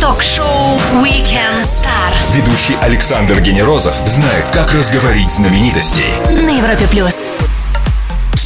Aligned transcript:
Ток-шоу 0.00 0.76
Weekend 1.02 1.60
Star 1.62 2.14
Ведущий 2.32 2.76
Александр 2.80 3.40
Генерозов 3.40 3.96
знает, 4.06 4.48
как 4.50 4.72
разговорить 4.72 5.30
знаменитостей. 5.30 6.12
на 6.30 6.50
Европе 6.56 6.86
плюс. 6.88 7.27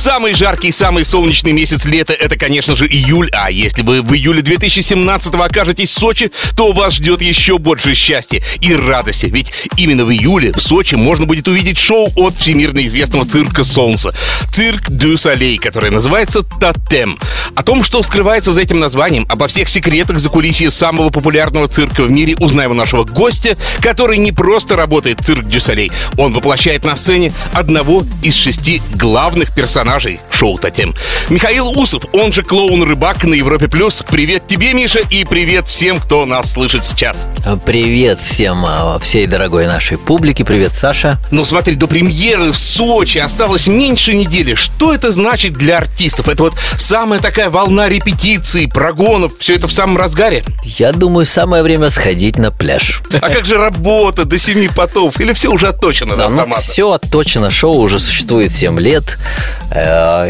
Самый 0.03 0.35
жаркий, 0.35 0.73
самый 0.73 1.05
солнечный 1.05 1.53
месяц 1.53 1.85
лета— 1.85 2.13
это, 2.21 2.35
конечно 2.35 2.75
же, 2.75 2.89
июль. 2.89 3.31
А 3.33 3.53
если 3.53 3.83
вы 3.83 4.03
в 4.03 4.13
июле 4.13 4.43
2017 4.43 5.33
окажетесь 5.37 5.91
в 5.91 5.93
Сочи, 6.01 6.33
то 6.57 6.73
вас 6.73 6.95
ждет 6.95 7.23
еще 7.23 7.59
больше 7.59 7.95
счастья 7.95 8.43
и 8.61 8.75
радости. 8.75 9.27
Ведь 9.27 9.53
именно 9.77 10.05
в 10.05 10.11
июле 10.11 10.51
в 10.51 10.61
Сочи 10.61 10.97
можно 10.97 11.25
будет 11.25 11.47
увидеть 11.47 11.79
шоу 11.79 12.09
от 12.17 12.35
всемирно 12.35 12.85
известного 12.85 13.25
цирка 13.25 13.63
Солнца. 13.63 14.13
Цирк 14.53 14.91
Дю 14.91 15.17
Солей, 15.17 15.57
который 15.57 15.93
называется 15.93 16.43
Тотем. 16.43 17.17
О 17.55 17.63
том, 17.63 17.85
что 17.85 18.03
скрывается 18.03 18.53
за 18.53 18.63
этим 18.63 18.81
названием, 18.81 19.25
обо 19.29 19.47
всех 19.47 19.69
секретах 19.69 20.19
закулисья 20.19 20.71
самого 20.71 21.11
популярного 21.11 21.69
цирка 21.69 22.03
в 22.03 22.11
мире 22.11 22.35
узнаем 22.41 22.73
у 22.73 22.75
нашего 22.75 23.05
гостя, 23.05 23.57
который 23.81 24.19
не 24.19 24.33
просто 24.33 24.75
работает 24.75 25.21
цирк 25.21 25.45
Дю 25.45 25.61
Солей. 25.61 25.93
Он 26.19 26.33
воплощает 26.33 26.83
на 26.83 26.97
сцене 26.97 27.33
одного 27.53 28.03
из 28.25 28.35
шести 28.35 28.83
главных 28.97 29.55
персонажей 29.55 29.92
шоу 30.01 30.59
Тотем. 30.59 30.95
Михаил 31.29 31.69
Усов, 31.79 32.05
он 32.13 32.33
же 32.33 32.43
клоун-рыбак 32.43 33.25
на 33.25 33.35
Европе+. 33.35 33.69
плюс. 33.69 34.03
Привет 34.09 34.47
тебе, 34.47 34.73
Миша, 34.73 35.01
и 35.11 35.25
привет 35.25 35.67
всем, 35.69 36.01
кто 36.01 36.27
нас 36.27 36.53
слышит 36.53 36.85
сейчас. 36.85 37.27
Привет 37.65 38.19
всем, 38.19 38.65
а, 38.67 38.99
всей 38.99 39.27
дорогой 39.27 39.67
нашей 39.67 39.99
публике. 39.99 40.45
Привет, 40.45 40.75
Саша. 40.75 41.19
Ну 41.31 41.45
смотри, 41.45 41.75
до 41.75 41.87
премьеры 41.87 42.53
в 42.53 42.57
Сочи 42.57 43.19
осталось 43.19 43.67
меньше 43.67 44.15
недели. 44.15 44.55
Что 44.55 44.95
это 44.95 45.13
значит 45.13 45.55
для 45.55 45.79
артистов? 45.79 46.29
Это 46.29 46.45
вот 46.45 46.55
самая 46.79 47.21
такая 47.21 47.51
волна 47.51 47.89
репетиций, 47.89 48.69
прогонов, 48.69 49.33
все 49.39 49.55
это 49.55 49.67
в 49.69 49.73
самом 49.73 49.97
разгаре? 49.97 50.45
Я 50.65 50.93
думаю, 50.93 51.27
самое 51.27 51.63
время 51.63 51.91
сходить 51.91 52.37
на 52.37 52.51
пляж. 52.51 53.03
А 53.21 53.29
как 53.29 53.45
же 53.45 53.57
работа 53.57 54.25
до 54.25 54.39
семи 54.39 54.69
потов? 54.69 55.21
Или 55.21 55.33
все 55.33 55.51
уже 55.51 55.69
отточено 55.69 56.17
Да, 56.17 56.29
ну, 56.29 56.49
все 56.53 56.91
отточено, 56.93 57.51
шоу 57.51 57.79
уже 57.79 57.99
существует 58.01 58.53
7 58.53 58.79
лет, 58.81 59.19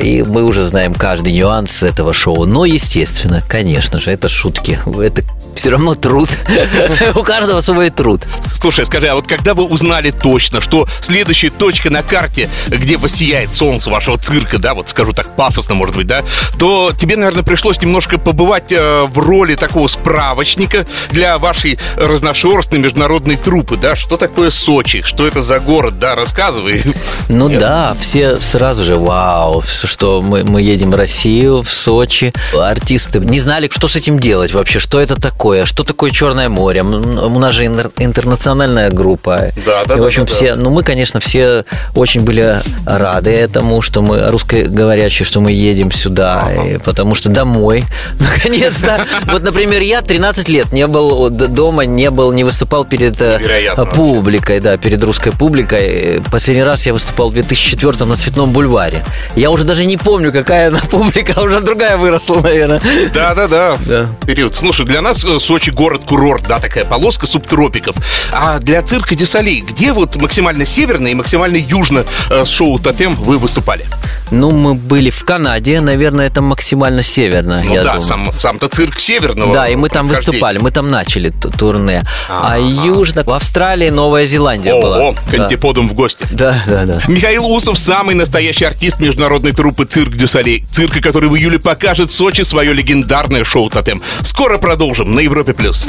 и 0.03 0.23
мы 0.23 0.45
уже 0.45 0.65
знаем 0.65 0.95
каждый 0.95 1.33
нюанс 1.33 1.83
этого 1.83 2.13
шоу. 2.13 2.45
Но, 2.45 2.65
естественно, 2.65 3.43
конечно 3.49 3.99
же, 3.99 4.11
это 4.11 4.29
шутки. 4.29 4.79
Это 5.01 5.23
все 5.55 5.71
равно 5.71 5.95
труд. 5.95 6.29
У 7.15 7.23
каждого 7.23 7.61
свой 7.61 7.91
труд. 7.91 8.23
Слушай, 8.43 8.87
скажи, 8.87 9.09
а 9.09 9.15
вот 9.15 9.27
когда 9.27 9.55
вы 9.55 9.65
узнали 9.65 10.11
точно, 10.11 10.61
что 10.61 10.87
следующая 11.01 11.51
точка 11.51 11.91
на 11.91 12.03
карте, 12.03 12.49
где 12.69 12.97
воссияет 12.97 13.55
солнце 13.55 13.91
вашего 13.91 14.19
цирка, 14.19 14.59
да, 14.59 14.75
вот 14.75 14.89
скажу 14.89 15.13
так 15.13 15.35
пафосно, 15.37 15.75
может 15.75 15.97
быть, 15.97 16.07
да, 16.07 16.23
то 16.59 16.93
тебе, 16.99 17.17
наверное, 17.17 17.43
пришлось 17.43 17.81
немножко 17.81 18.19
побывать 18.19 18.73
э, 18.73 19.05
в 19.05 19.19
роли 19.19 19.55
такого 19.55 19.89
справочника 19.89 20.87
для 21.11 21.39
вашей 21.39 21.79
разношерстной 21.97 22.79
международной 22.79 23.37
труппы, 23.37 23.77
да, 23.77 23.97
что 23.97 24.17
такое 24.17 24.51
Сочи, 24.51 25.03
что 25.03 25.27
это 25.27 25.43
за 25.43 25.61
город, 25.61 25.99
да, 25.99 26.15
рассказывай. 26.15 26.83
Ну 27.29 27.49
да, 27.49 27.97
все 28.01 28.37
сразу 28.37 28.85
же, 28.85 28.97
вау, 28.97 29.63
что 29.85 30.23
мы, 30.23 30.45
мы 30.45 30.63
едем 30.63 30.91
в 30.91 30.95
Россию, 30.95 31.63
в 31.63 31.71
Сочи. 31.71 32.33
Артисты 32.55 33.19
не 33.21 33.41
знали, 33.41 33.69
что 33.71 33.89
с 33.89 33.97
этим 33.97 34.19
делать 34.19 34.53
вообще, 34.53 34.79
что 34.79 35.01
это 35.01 35.21
такое, 35.21 35.42
что 35.65 35.83
такое 35.85 36.11
Черное 36.13 36.49
море. 36.49 36.83
У 36.83 37.39
нас 37.39 37.55
же 37.55 37.65
интер- 37.65 37.91
интернациональная 37.99 38.91
группа. 38.91 39.53
Да, 39.67 39.85
да, 39.85 39.95
И, 39.95 39.97
да, 39.99 40.03
в 40.03 40.07
общем, 40.07 40.25
да, 40.25 40.31
да. 40.31 40.35
все, 40.37 40.55
ну 40.55 40.71
мы, 40.71 40.83
конечно, 40.83 41.21
все 41.21 41.65
очень 41.97 42.23
были 42.25 42.61
рады 42.87 43.31
этому, 43.31 43.83
что 43.83 44.03
мы 44.03 44.31
русскоговорящие, 44.31 45.27
что 45.27 45.41
мы 45.41 45.53
едем 45.53 45.91
сюда, 45.93 46.51
и 46.53 46.79
потому 46.79 47.15
что 47.15 47.29
домой, 47.29 47.85
наконец-то. 48.21 49.07
Вот, 49.27 49.43
например, 49.43 49.83
я 49.83 50.03
13 50.03 50.49
лет 50.49 50.73
не 50.73 50.87
был 50.87 51.31
дома, 51.31 51.85
не 51.87 52.11
был, 52.11 52.33
не 52.33 52.45
выступал 52.45 52.85
перед 52.85 53.21
э, 53.21 53.39
Невероятно. 53.39 53.87
публикой, 53.87 54.61
да, 54.61 54.77
перед 54.77 55.03
русской 55.05 55.33
публикой. 55.33 56.21
Последний 56.31 56.63
раз 56.65 56.87
я 56.87 56.93
выступал 56.93 57.31
в 57.31 57.33
2004 57.35 58.05
на 58.05 58.17
Цветном 58.17 58.51
бульваре. 58.53 59.05
Я 59.37 59.51
уже 59.51 59.65
даже 59.65 59.85
не 59.85 59.97
помню, 59.97 60.33
какая 60.33 60.69
она 60.69 60.81
публика, 60.91 61.41
уже 61.41 61.61
другая 61.61 61.97
выросла, 61.97 62.41
наверное. 62.41 62.81
Да-да-да, 63.15 63.77
Да. 63.87 64.07
период. 64.27 64.55
Слушай, 64.55 64.87
для 64.87 65.01
нас 65.03 65.25
э, 65.37 65.41
Сочи 65.41 65.71
город-курорт, 65.71 66.47
да, 66.49 66.59
такая 66.59 66.85
полоска 66.85 67.27
субтропиков. 67.27 67.97
А 68.33 68.59
для 68.59 68.83
цирка 68.83 69.15
Дюсалей, 69.15 69.61
где 69.61 69.93
вот 69.93 70.17
максимально 70.17 70.65
северно 70.65 71.09
и 71.09 71.15
максимально 71.15 71.57
южно 71.57 72.05
э, 72.31 72.45
с 72.45 72.49
шоу 72.49 72.79
Тотем 72.79 73.15
вы 73.15 73.39
выступали? 73.39 73.85
Ну, 74.31 74.51
мы 74.51 74.75
были 74.75 75.11
в 75.11 75.25
Канаде, 75.25 75.81
наверное, 75.81 76.27
это 76.29 76.41
максимально 76.41 77.03
северно, 77.03 77.63
Ну 77.65 77.75
я 77.75 77.81
да, 77.85 77.93
думаю. 77.93 78.03
сам, 78.03 78.33
сам-то 78.33 78.69
цирк 78.69 78.99
северного 78.99 79.53
Да, 79.53 79.69
и 79.69 79.77
мы 79.77 79.89
там 79.91 80.07
выступали, 80.07 80.59
мы 80.59 80.71
там 80.71 80.91
начали 80.91 81.31
турне. 81.59 82.03
А 82.29 82.55
Ага. 82.55 82.87
южно, 82.87 83.25
в 83.25 83.31
Австралии, 83.33 83.91
Новая 83.91 84.25
Зеландия 84.27 84.81
была. 84.81 85.09
О, 85.09 85.13
к 85.13 85.19
Да. 85.31 85.45
антиподам 85.45 85.89
в 85.89 85.93
гости. 85.95 86.27
Да, 86.31 86.57
да, 86.67 86.85
да. 86.87 87.01
Михаил 87.09 87.47
Усов 87.47 87.79
самый 87.79 88.15
настоящий 88.15 88.65
артист 88.65 89.01
международной 89.01 89.53
труппы 89.53 89.85
«Цирк 89.85 90.15
Дю 90.15 90.28
Солей». 90.28 90.65
Цирка, 90.73 91.01
который 91.01 91.29
в 91.29 91.37
июле 91.37 91.59
покажет 91.59 92.11
в 92.11 92.15
Сочи 92.15 92.43
свое 92.43 92.73
легендарное 92.73 93.45
шоу 93.45 93.69
«Тотем». 93.71 94.01
Скоро 94.23 94.57
продолжим 94.59 95.15
на 95.15 95.21
Европе 95.23 95.53
плюс. 95.55 95.87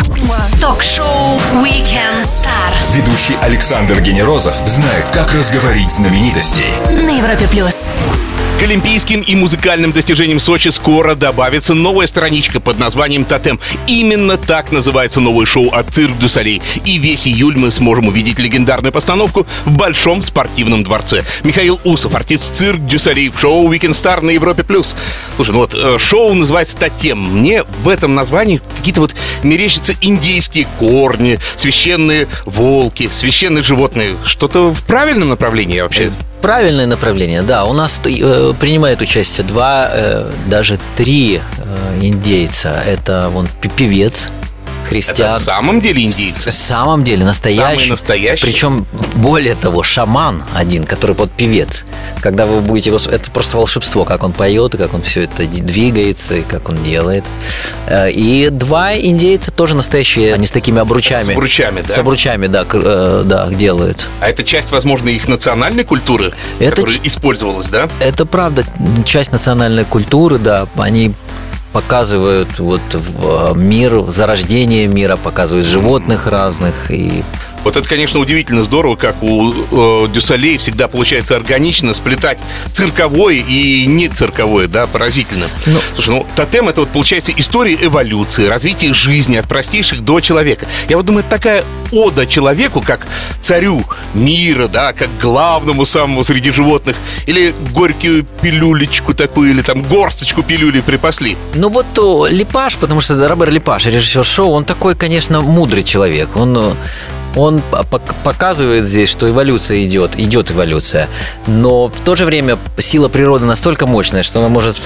Ток-шоу 0.61 1.37
Weekend 1.63 2.21
Star 2.21 2.73
Ведущий 2.95 3.35
Александр 3.41 3.99
Генерозов 3.99 4.55
знает, 4.65 5.09
как 5.09 5.33
разговорить 5.33 5.91
знаменитостей. 5.91 6.73
на 6.89 7.17
Европе 7.17 7.47
плюс. 7.49 7.75
К 8.59 8.63
олимпийским 8.63 9.21
и 9.21 9.35
музыкальным 9.35 9.91
достижениям 9.91 10.39
Сочи 10.39 10.69
скоро 10.69 11.15
добавится 11.15 11.73
новая 11.73 12.07
страничка 12.07 12.59
под 12.59 12.79
названием 12.79 13.25
«Тотем». 13.25 13.59
Именно 13.87 14.37
так 14.37 14.71
называется 14.71 15.19
новое 15.19 15.45
шоу 15.45 15.69
от 15.71 15.93
«Цирк 15.93 16.17
Дю 16.17 16.29
Солей». 16.29 16.61
И 16.85 16.97
весь 16.97 17.27
июль 17.27 17.57
мы 17.57 17.71
сможем 17.71 18.07
увидеть 18.07 18.39
легендарную 18.39 18.93
постановку 18.93 19.45
в 19.65 19.71
Большом 19.71 20.23
спортивном 20.23 20.83
дворце. 20.83 21.25
Михаил 21.43 21.79
Усов, 21.83 22.15
артист 22.15 22.55
«Цирк 22.55 22.85
Дю 22.85 22.98
Солей» 22.98 23.29
в 23.29 23.39
шоу 23.39 23.71
«Weekend 23.71 23.91
Star» 23.91 24.21
на 24.21 24.29
Европе 24.29 24.63
плюс. 24.63 24.95
Слушай, 25.35 25.51
ну 25.51 25.57
вот 25.57 25.75
э, 25.75 25.97
шоу 25.97 26.33
называется 26.33 26.77
«Тотем». 26.77 27.19
Мне 27.19 27.63
в 27.83 27.89
этом 27.89 28.15
названии 28.15 28.61
какие-то 28.77 29.01
вот 29.01 29.15
мерещатся 29.43 29.93
индейские 29.99 30.67
корни, 30.79 31.39
священные 31.57 32.27
волки, 32.45 33.09
священные 33.11 33.63
животные. 33.63 34.15
Что-то 34.23 34.71
в 34.71 34.83
правильном 34.83 35.29
направлении 35.29 35.81
вообще? 35.81 36.11
Правильное 36.43 36.85
направление, 36.87 37.41
да. 37.41 37.63
У 37.63 37.71
нас 37.71 38.01
э, 38.03 38.53
принимает 38.59 39.01
участие 39.01 39.47
два, 39.47 39.89
э, 39.89 40.29
даже 40.47 40.77
три 40.97 41.39
э, 41.39 41.99
индейца. 42.01 42.83
Это 42.85 43.29
вон 43.29 43.47
пи- 43.61 43.69
певец, 44.89 45.05
Это 45.05 45.13
христиан. 45.13 45.39
в 45.39 45.41
самом 45.43 45.81
деле 45.81 46.03
индейцы? 46.03 46.51
В 46.51 46.53
самом 46.53 47.03
деле 47.03 47.25
настоящий. 47.25 47.61
Самый 47.79 47.89
настоящий? 47.89 48.41
Причем, 48.45 48.85
более 49.15 49.55
того, 49.55 49.83
шаман 49.83 50.43
один, 50.53 50.83
который 50.83 51.15
под 51.15 51.31
певец. 51.31 51.85
Когда 52.21 52.45
вы 52.45 52.59
будете 52.59 52.89
его... 52.89 52.99
Это 53.09 53.31
просто 53.31 53.57
волшебство, 53.57 54.05
как 54.05 54.23
он 54.23 54.31
поет, 54.33 54.75
и 54.75 54.77
как 54.77 54.93
он 54.93 55.01
все 55.01 55.23
это 55.23 55.45
двигается, 55.45 56.35
и 56.35 56.41
как 56.41 56.69
он 56.69 56.81
делает. 56.83 57.23
Э, 57.87 58.09
И 58.11 58.49
два 58.49 58.95
индейца 58.95 59.51
тоже 59.51 59.75
настоящие, 59.75 60.33
они 60.33 60.47
с 60.47 60.51
такими 60.51 60.79
обручами. 60.79 61.23
С 61.23 61.29
обручами, 61.29 61.81
да? 61.81 61.93
С 61.93 61.97
обручами, 61.97 62.47
да, 62.47 62.65
э, 62.71 63.23
да, 63.25 63.49
делают. 63.49 64.07
А 64.21 64.29
это 64.29 64.43
часть, 64.43 64.71
возможно, 64.71 65.09
их 65.09 65.27
национальной 65.27 65.83
культуры, 65.83 66.33
Это 66.59 66.75
которая 66.77 66.99
использовалась, 67.03 67.67
да? 67.67 67.89
Это 67.99 68.25
правда 68.25 68.63
часть 69.05 69.31
национальной 69.31 69.85
культуры, 69.85 70.37
да. 70.37 70.67
Они 70.77 71.13
показывают 71.73 72.59
вот 72.59 72.81
э, 72.93 73.53
мир, 73.55 74.09
зарождение 74.09 74.87
мира, 74.87 75.17
показывают 75.17 75.65
животных 75.67 76.27
разных 76.27 76.91
и 76.91 77.23
Вот 77.63 77.77
это, 77.77 77.87
конечно, 77.87 78.19
удивительно 78.19 78.63
здорово, 78.63 78.95
как 78.95 79.21
у 79.21 79.51
э, 79.51 80.07
Дюсалей 80.09 80.57
всегда 80.57 80.87
получается 80.87 81.35
органично 81.35 81.93
сплетать 81.93 82.39
цирковое 82.71 83.35
и 83.35 83.85
не 83.85 84.09
цирковое, 84.09 84.67
да, 84.67 84.87
поразительно. 84.87 85.45
Ну. 85.65 85.79
Слушай, 85.95 86.09
ну, 86.09 86.27
тотем 86.35 86.69
это 86.69 86.81
вот 86.81 86.89
получается 86.89 87.31
история 87.35 87.77
эволюции, 87.81 88.45
развития 88.45 88.93
жизни 88.93 89.37
от 89.37 89.47
простейших 89.47 90.01
до 90.01 90.19
человека. 90.19 90.67
Я 90.89 90.97
вот 90.97 91.05
думаю, 91.05 91.21
это 91.21 91.29
такая 91.29 91.63
ода 91.91 92.25
человеку, 92.25 92.81
как 92.81 93.07
царю 93.39 93.83
мира, 94.13 94.67
да, 94.67 94.93
как 94.93 95.09
главному 95.21 95.85
самому 95.85 96.23
среди 96.23 96.51
животных, 96.51 96.95
или 97.25 97.53
горькую 97.71 98.25
пилюлечку 98.41 99.13
такую, 99.13 99.51
или 99.51 99.61
там 99.61 99.83
горсточку 99.83 100.43
пилюли 100.43 100.81
припасли. 100.81 101.37
Ну 101.53 101.69
вот 101.69 101.85
то, 101.93 102.27
Липаш, 102.27 102.77
потому 102.77 103.01
что 103.01 103.27
Робер 103.27 103.51
Липаш, 103.51 103.85
режиссер 103.85 104.25
шоу, 104.25 104.51
он 104.51 104.65
такой, 104.65 104.95
конечно, 104.95 105.41
мудрый 105.41 105.83
человек. 105.83 106.35
Он, 106.35 106.57
э, 106.57 106.73
он 107.35 107.61
по- 107.71 107.77
пок- 107.83 108.13
показывает 108.23 108.85
здесь, 108.85 109.09
что 109.09 109.29
эволюция 109.29 109.83
идет, 109.83 110.11
идет 110.17 110.51
эволюция. 110.51 111.07
Но 111.47 111.89
в 111.89 111.99
то 111.99 112.15
же 112.15 112.25
время 112.25 112.57
сила 112.77 113.09
природы 113.09 113.45
настолько 113.45 113.87
мощная, 113.87 114.23
что 114.23 114.39
она 114.39 114.49
может 114.49 114.81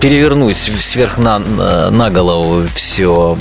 перевернуть 0.00 0.56
сверх 0.56 1.16
на, 1.16 1.38
на 1.38 2.10
голову 2.10 2.64
все, 2.74 3.38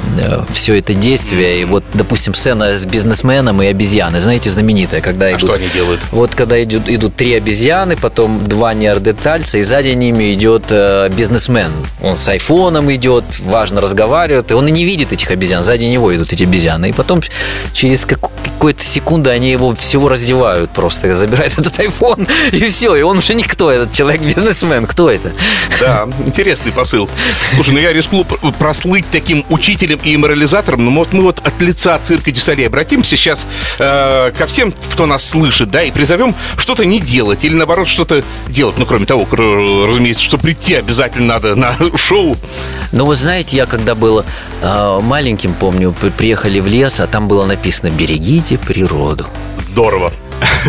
все 0.53 0.77
это 0.77 0.93
действие. 0.93 1.61
И 1.61 1.65
вот, 1.65 1.83
допустим, 1.95 2.35
сцена 2.35 2.77
с 2.77 2.85
бизнесменом 2.85 3.63
и 3.63 3.65
обезьяны, 3.65 4.19
знаете, 4.19 4.51
знаменитая, 4.51 5.01
когда 5.01 5.25
а 5.25 5.31
идут... 5.31 5.41
что 5.41 5.53
они 5.53 5.67
делают? 5.73 6.01
Вот 6.11 6.35
когда 6.35 6.61
идут, 6.63 6.87
идут 6.87 7.15
три 7.15 7.33
обезьяны, 7.33 7.97
потом 7.97 8.47
два 8.47 8.75
неордетальца, 8.75 9.57
и 9.57 9.63
сзади 9.63 9.89
ними 9.89 10.33
идет 10.33 10.65
э, 10.69 11.09
бизнесмен. 11.09 11.71
Он 11.99 12.15
с 12.15 12.27
айфоном 12.27 12.93
идет, 12.93 13.25
важно 13.39 13.81
разговаривает, 13.81 14.51
и 14.51 14.53
он 14.53 14.67
и 14.67 14.71
не 14.71 14.85
видит 14.85 15.11
этих 15.11 15.31
обезьян, 15.31 15.63
сзади 15.63 15.85
него 15.85 16.15
идут 16.15 16.31
эти 16.31 16.43
обезьяны. 16.43 16.89
И 16.89 16.93
потом 16.93 17.23
через 17.73 18.05
какую-то 18.61 18.83
секунду 18.83 19.31
они 19.31 19.49
его 19.49 19.73
всего 19.73 20.07
раздевают 20.07 20.69
просто, 20.69 21.15
забирают 21.15 21.53
этот 21.57 21.79
айфон, 21.79 22.27
и 22.51 22.69
все, 22.69 22.95
и 22.95 23.01
он 23.01 23.17
уже 23.17 23.33
никто, 23.33 23.71
этот 23.71 23.91
человек-бизнесмен, 23.91 24.85
кто 24.85 25.09
это? 25.09 25.31
Да, 25.79 26.07
интересный 26.23 26.71
посыл. 26.71 27.09
Слушай, 27.55 27.73
ну 27.73 27.79
я 27.79 27.91
рискну 27.91 28.23
прослыть 28.59 29.05
таким 29.11 29.43
учителем 29.49 29.99
и 30.03 30.15
морализатором, 30.15 30.85
но 30.85 30.91
вот 30.91 31.11
мы 31.11 31.23
вот 31.23 31.39
от 31.43 31.59
лица 31.59 31.99
цирка 32.03 32.29
Дюсалей 32.29 32.67
обратимся 32.67 33.17
сейчас 33.17 33.47
э, 33.79 34.31
ко 34.37 34.45
всем, 34.45 34.71
кто 34.71 35.07
нас 35.07 35.27
слышит, 35.27 35.71
да, 35.71 35.81
и 35.81 35.89
призовем 35.89 36.35
что-то 36.55 36.85
не 36.85 36.99
делать 36.99 37.43
или 37.43 37.55
наоборот 37.55 37.87
что-то 37.87 38.23
делать. 38.47 38.77
Ну, 38.77 38.85
кроме 38.85 39.07
того, 39.07 39.27
разумеется, 39.31 40.23
что 40.23 40.37
прийти 40.37 40.75
обязательно 40.75 41.25
надо 41.25 41.55
на 41.55 41.75
шоу. 41.97 42.37
Ну, 42.91 43.05
вы 43.07 43.15
знаете, 43.15 43.57
я 43.57 43.65
когда 43.65 43.95
был 43.95 44.23
э, 44.61 44.99
маленьким, 45.01 45.55
помню, 45.55 45.95
приехали 46.15 46.59
в 46.59 46.67
лес, 46.67 46.99
а 46.99 47.07
там 47.07 47.27
было 47.27 47.45
написано 47.45 47.89
«Берегите 47.89 48.50
природу». 48.57 49.25
Здорово. 49.57 50.11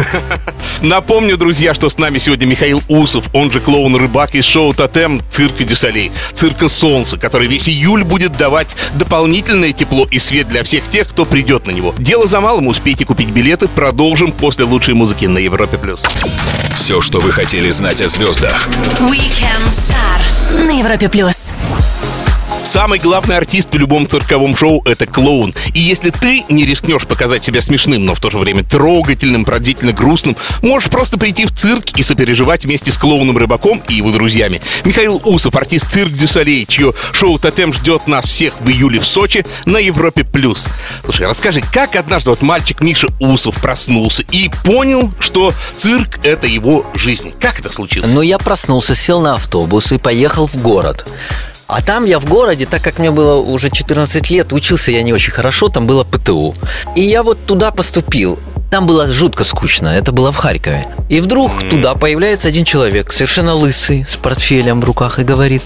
Напомню, 0.82 1.36
друзья, 1.36 1.74
что 1.74 1.88
с 1.88 1.98
нами 1.98 2.18
сегодня 2.18 2.46
Михаил 2.46 2.82
Усов, 2.88 3.24
он 3.32 3.50
же 3.50 3.60
клоун-рыбак 3.60 4.34
из 4.34 4.44
шоу 4.44 4.74
«Тотем» 4.74 5.22
цирка 5.30 5.64
Дюсалей, 5.64 6.12
цирка 6.34 6.68
«Солнце», 6.68 7.16
который 7.16 7.46
весь 7.46 7.68
июль 7.68 8.04
будет 8.04 8.36
давать 8.36 8.68
дополнительное 8.94 9.72
тепло 9.72 10.06
и 10.10 10.18
свет 10.18 10.48
для 10.48 10.62
всех 10.62 10.88
тех, 10.88 11.08
кто 11.08 11.24
придет 11.24 11.66
на 11.66 11.70
него. 11.70 11.94
Дело 11.98 12.26
за 12.26 12.40
малым, 12.40 12.66
успейте 12.66 13.04
купить 13.04 13.28
билеты, 13.28 13.68
продолжим 13.68 14.32
после 14.32 14.64
лучшей 14.64 14.94
музыки 14.94 15.26
на 15.26 15.38
Европе+. 15.38 15.78
плюс. 15.78 16.04
Все, 16.74 17.00
что 17.00 17.20
вы 17.20 17.32
хотели 17.32 17.70
знать 17.70 18.00
о 18.00 18.08
звездах. 18.08 18.68
Weekend 19.00 19.68
Star 19.68 20.64
на 20.64 20.78
Европе+. 20.78 21.08
плюс. 21.08 21.50
Самый 22.64 23.00
главный 23.00 23.36
артист 23.36 23.74
в 23.74 23.78
любом 23.78 24.06
цирковом 24.06 24.56
шоу— 24.56 24.82
это 24.84 25.06
клоун. 25.06 25.52
И 25.74 25.80
если 25.80 26.10
ты 26.10 26.44
не 26.48 26.64
рискнешь 26.64 27.06
показать 27.06 27.42
себя 27.42 27.60
смешным, 27.60 28.06
но 28.06 28.14
в 28.14 28.20
то 28.20 28.30
же 28.30 28.38
время 28.38 28.62
трогательным, 28.62 29.44
пронзительно 29.44 29.92
грустным, 29.92 30.36
можешь 30.62 30.88
просто 30.88 31.18
прийти 31.18 31.44
в 31.44 31.52
цирк 31.52 31.90
и 31.96 32.02
сопереживать 32.02 32.64
вместе 32.64 32.92
с 32.92 32.98
клоуном-рыбаком 32.98 33.82
и 33.88 33.94
его 33.94 34.12
друзьями. 34.12 34.62
Михаил 34.84 35.20
Усов, 35.24 35.56
артист 35.56 35.90
цирк 35.90 36.12
Дюсалей, 36.12 36.64
чье 36.66 36.94
шоу 37.12 37.38
«Тотем» 37.38 37.72
ждет 37.72 38.06
нас 38.06 38.26
всех 38.26 38.54
в 38.60 38.68
июле 38.68 39.00
в 39.00 39.06
Сочи 39.06 39.44
на 39.64 39.78
Европе+. 39.78 40.24
плюс. 40.24 40.66
Слушай, 41.04 41.26
расскажи, 41.26 41.62
как 41.62 41.96
однажды 41.96 42.30
вот 42.30 42.42
мальчик 42.42 42.80
Миша 42.80 43.08
Усов 43.18 43.60
проснулся 43.60 44.22
и 44.30 44.50
понял, 44.64 45.12
что 45.18 45.52
цирк— 45.76 46.20
это 46.22 46.46
его 46.46 46.86
жизнь? 46.94 47.32
Как 47.40 47.58
это 47.58 47.72
случилось? 47.72 48.12
Ну, 48.12 48.22
я 48.22 48.38
проснулся, 48.38 48.94
сел 48.94 49.20
на 49.20 49.34
автобус 49.34 49.90
и 49.92 49.98
поехал 49.98 50.46
в 50.46 50.56
город. 50.62 51.06
А 51.72 51.80
там 51.80 52.04
я 52.04 52.20
в 52.20 52.26
городе, 52.26 52.66
так 52.66 52.82
как 52.82 52.98
мне 52.98 53.10
было 53.10 53.40
уже 53.40 53.70
14 53.70 54.28
лет, 54.28 54.52
учился 54.52 54.90
я 54.90 55.02
не 55.02 55.14
очень 55.14 55.32
хорошо, 55.32 55.70
там 55.70 55.86
было 55.86 56.04
ПТУ. 56.04 56.54
И 56.94 57.00
я 57.02 57.22
вот 57.22 57.46
туда 57.46 57.70
поступил. 57.70 58.38
Там 58.70 58.86
было 58.86 59.08
жутко 59.08 59.42
скучно, 59.42 59.88
это 59.88 60.12
было 60.12 60.32
в 60.32 60.36
Харькове. 60.36 60.86
И 61.08 61.20
вдруг 61.20 61.50
туда 61.70 61.94
появляется 61.94 62.48
один 62.48 62.66
человек, 62.66 63.10
совершенно 63.10 63.54
лысый, 63.54 64.06
с 64.06 64.18
портфелем 64.18 64.82
в 64.82 64.84
руках 64.84 65.18
и 65.18 65.24
говорит, 65.24 65.62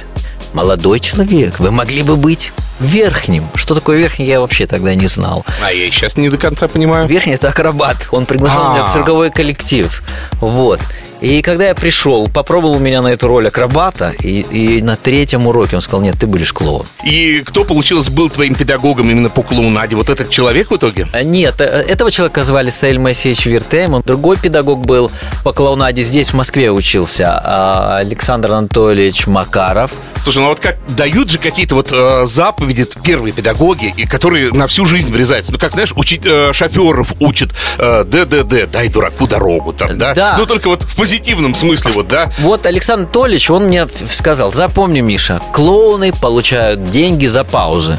молодой 0.52 1.00
человек, 1.00 1.58
вы 1.58 1.72
могли 1.72 2.04
бы 2.04 2.14
быть 2.14 2.52
верхним. 2.78 3.48
Что 3.56 3.74
такое 3.74 3.98
верхний, 3.98 4.26
я 4.26 4.40
вообще 4.40 4.66
тогда 4.66 4.94
не 4.94 5.08
знал. 5.08 5.44
А 5.60 5.72
я 5.72 5.90
сейчас 5.90 6.16
не 6.16 6.28
до 6.28 6.38
конца 6.38 6.68
понимаю. 6.68 7.08
Верхний– 7.08 7.32
это 7.34 7.48
акробат. 7.48 8.08
Он 8.12 8.26
приглашал 8.26 8.74
меня 8.74 8.86
в 8.86 8.92
цирковой 8.92 9.30
коллектив. 9.30 10.02
Вот. 10.40 10.80
И 11.20 11.40
когда 11.42 11.68
я 11.68 11.74
пришел, 11.74 12.28
попробовал 12.28 12.78
меня 12.78 13.02
на 13.02 13.08
эту 13.08 13.28
роль 13.28 13.48
акробата, 13.48 14.12
и, 14.22 14.40
и 14.40 14.82
на 14.82 14.96
третьем 14.96 15.46
уроке 15.46 15.76
он 15.76 15.82
сказал, 15.82 16.02
нет, 16.02 16.16
ты 16.18 16.26
будешь 16.26 16.52
клоун. 16.52 16.86
И 17.04 17.42
кто, 17.44 17.64
получилось, 17.64 18.10
был 18.10 18.28
твоим 18.28 18.54
педагогом 18.54 19.10
именно 19.10 19.28
по 19.28 19.42
клоунаде? 19.42 19.96
Вот 19.96 20.10
этот 20.10 20.30
человек 20.30 20.70
в 20.70 20.76
итоге? 20.76 21.06
А, 21.12 21.22
нет, 21.22 21.60
э, 21.60 21.64
этого 21.64 22.10
человека 22.10 22.44
звали 22.44 22.70
Саэль 22.70 22.98
Моисеевич 22.98 23.46
Вертейм. 23.46 23.94
Он 23.94 24.02
другой 24.02 24.36
педагог 24.36 24.84
был 24.84 25.10
по 25.42 25.52
клоунаде, 25.52 26.02
здесь, 26.02 26.30
в 26.30 26.34
Москве 26.34 26.70
учился. 26.70 27.40
А 27.42 27.96
Александр 27.98 28.52
Анатольевич 28.52 29.26
Макаров. 29.26 29.92
Слушай, 30.20 30.38
ну 30.38 30.48
вот 30.48 30.60
как 30.60 30.76
дают 30.88 31.30
же 31.30 31.38
какие-то 31.38 31.74
вот 31.74 31.88
э, 31.92 32.26
заповеди 32.26 32.86
первые 33.02 33.32
педагоги, 33.32 33.92
и 33.96 34.06
которые 34.06 34.52
на 34.52 34.66
всю 34.66 34.86
жизнь 34.86 35.10
врезаются. 35.10 35.52
Ну, 35.52 35.58
как, 35.58 35.72
знаешь, 35.72 35.92
учить 35.96 36.22
э, 36.24 36.52
шоферов 36.52 37.14
учат 37.20 37.50
э, 37.78 38.04
ДДД, 38.04 38.70
дай 38.70 38.88
дураку 38.88 39.26
дорогу 39.26 39.72
там, 39.72 39.96
да? 39.98 40.14
Да. 40.14 40.36
Ну, 40.38 40.46
только 40.46 40.68
вот 40.68 40.82
в 40.82 41.05
позитивном 41.06 41.54
смысле, 41.54 41.92
вот, 41.92 42.08
да? 42.08 42.30
Вот 42.38 42.66
Александр 42.66 43.04
Анатольевич, 43.04 43.48
он 43.50 43.64
мне 43.68 43.86
сказал, 44.10 44.52
запомни, 44.52 45.00
Миша, 45.00 45.40
клоуны 45.52 46.12
получают 46.12 46.90
деньги 46.90 47.26
за 47.26 47.44
паузы. 47.44 47.98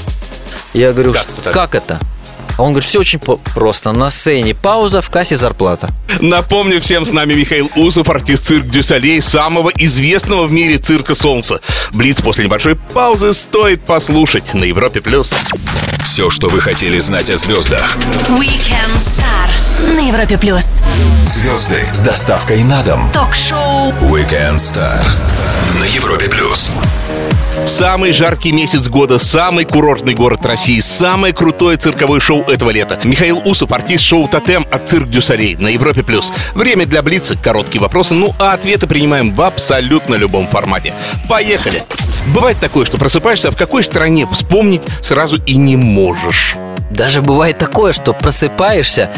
Я 0.74 0.92
говорю, 0.92 1.14
Как 1.14 1.22
«Что- 1.22 1.32
это 1.34 1.42
так?» 1.44 1.54
как 1.54 1.76
это? 1.76 2.00
А 2.58 2.64
Он 2.64 2.72
говорит, 2.72 2.90
все 2.90 3.00
очень 3.00 3.20
просто. 3.20 3.92
На 3.92 4.10
сцене 4.10 4.56
пауза, 4.56 5.02
в 5.02 5.10
кассе 5.12 5.38
зарплата. 5.38 5.90
Напомню 6.20 6.82
всем, 6.82 7.06
с 7.06 7.12
нами 7.12 7.36
Михаил 7.36 7.70
Усов, 7.76 8.10
артист 8.10 8.48
цирк 8.48 8.66
Дюсалей, 8.68 9.22
самого 9.22 9.70
известного 9.70 10.48
в 10.48 10.52
мире 10.52 10.80
цирка 10.80 11.14
Солнца. 11.16 11.62
Блиц 11.94 12.20
после 12.22 12.46
небольшой 12.46 12.76
паузы 12.76 13.34
стоит 13.34 13.86
послушать 13.86 14.54
на 14.56 14.64
Европе+. 14.66 15.02
плюс. 15.02 15.34
Все, 16.04 16.30
что 16.32 16.50
вы 16.50 16.60
хотели 16.60 16.98
знать 17.00 17.30
о 17.30 17.38
звездах. 17.38 17.96
Weekend 18.30 18.96
Star 18.98 19.50
на 19.98 20.02
Европе 20.02 20.38
плюс. 20.38 20.64
Звезды 21.26 21.84
с 21.92 22.00
доставкой 22.02 22.64
на 22.64 22.84
дом. 22.84 23.10
Ток-шоу 23.12 23.92
Weekend 24.02 24.58
Star 24.58 25.04
на 25.80 25.86
Европе 25.86 26.30
плюс. 26.30 26.72
Самый 27.66 28.12
жаркий 28.12 28.52
месяц 28.52 28.90
года, 28.90 29.18
самый 29.18 29.66
курортный 29.66 30.14
город 30.14 30.46
России, 30.46 30.80
самое 30.82 31.34
крутое 31.34 31.78
цирковое 31.78 32.20
шоу 32.20 32.44
этого 32.44 32.70
лета. 32.70 33.00
Михаил 33.06 33.42
Усов, 33.44 33.72
артист 33.72 34.04
шоу 34.04 34.28
«Тотем» 34.28 34.68
от 34.70 34.88
«Цирк 34.88 35.10
Дю 35.10 35.23
Солей» 35.23 35.56
на 35.56 35.68
Европе 35.68 36.04
плюс. 36.04 36.32
Время 36.54 36.86
для 36.86 37.02
Блица, 37.02 37.36
короткие 37.36 37.82
вопросы, 37.82 38.14
ну 38.14 38.36
а 38.38 38.54
ответы 38.54 38.86
принимаем 38.86 39.34
в 39.34 39.42
абсолютно 39.42 40.14
любом 40.14 40.46
формате. 40.48 40.94
Поехали! 41.28 41.82
Бывает 42.36 42.60
такое, 42.60 42.86
что 42.86 43.00
просыпаешься, 43.00 43.48
а 43.48 43.52
в 43.52 43.56
какой 43.56 43.84
стране 43.84 44.28
вспомнить 44.32 44.84
сразу 45.02 45.38
и 45.38 45.58
не 45.58 45.76
можешь. 45.76 46.56
Даже 46.90 47.22
бывает 47.22 47.58
такое, 47.58 47.92
что 47.92 48.14
просыпаешься 48.14 49.10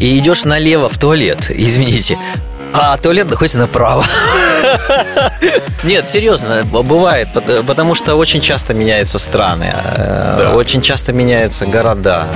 и 0.00 0.18
идешь 0.18 0.44
налево 0.44 0.88
в 0.88 0.98
туалет, 0.98 1.38
извините, 1.50 2.18
а 2.72 2.96
туалет 2.96 3.28
находится 3.30 3.58
направо. 3.58 4.04
Нет, 5.84 6.08
серьезно, 6.08 6.62
бывает, 6.64 7.28
пот- 7.34 7.64
потому 7.66 7.94
что 7.94 8.14
очень 8.16 8.40
часто 8.40 8.74
меняются 8.74 9.18
страны, 9.18 9.72
э, 9.74 10.36
Да. 10.38 10.54
очень 10.56 10.82
часто 10.82 11.12
меняются 11.12 11.66
города. 11.66 12.26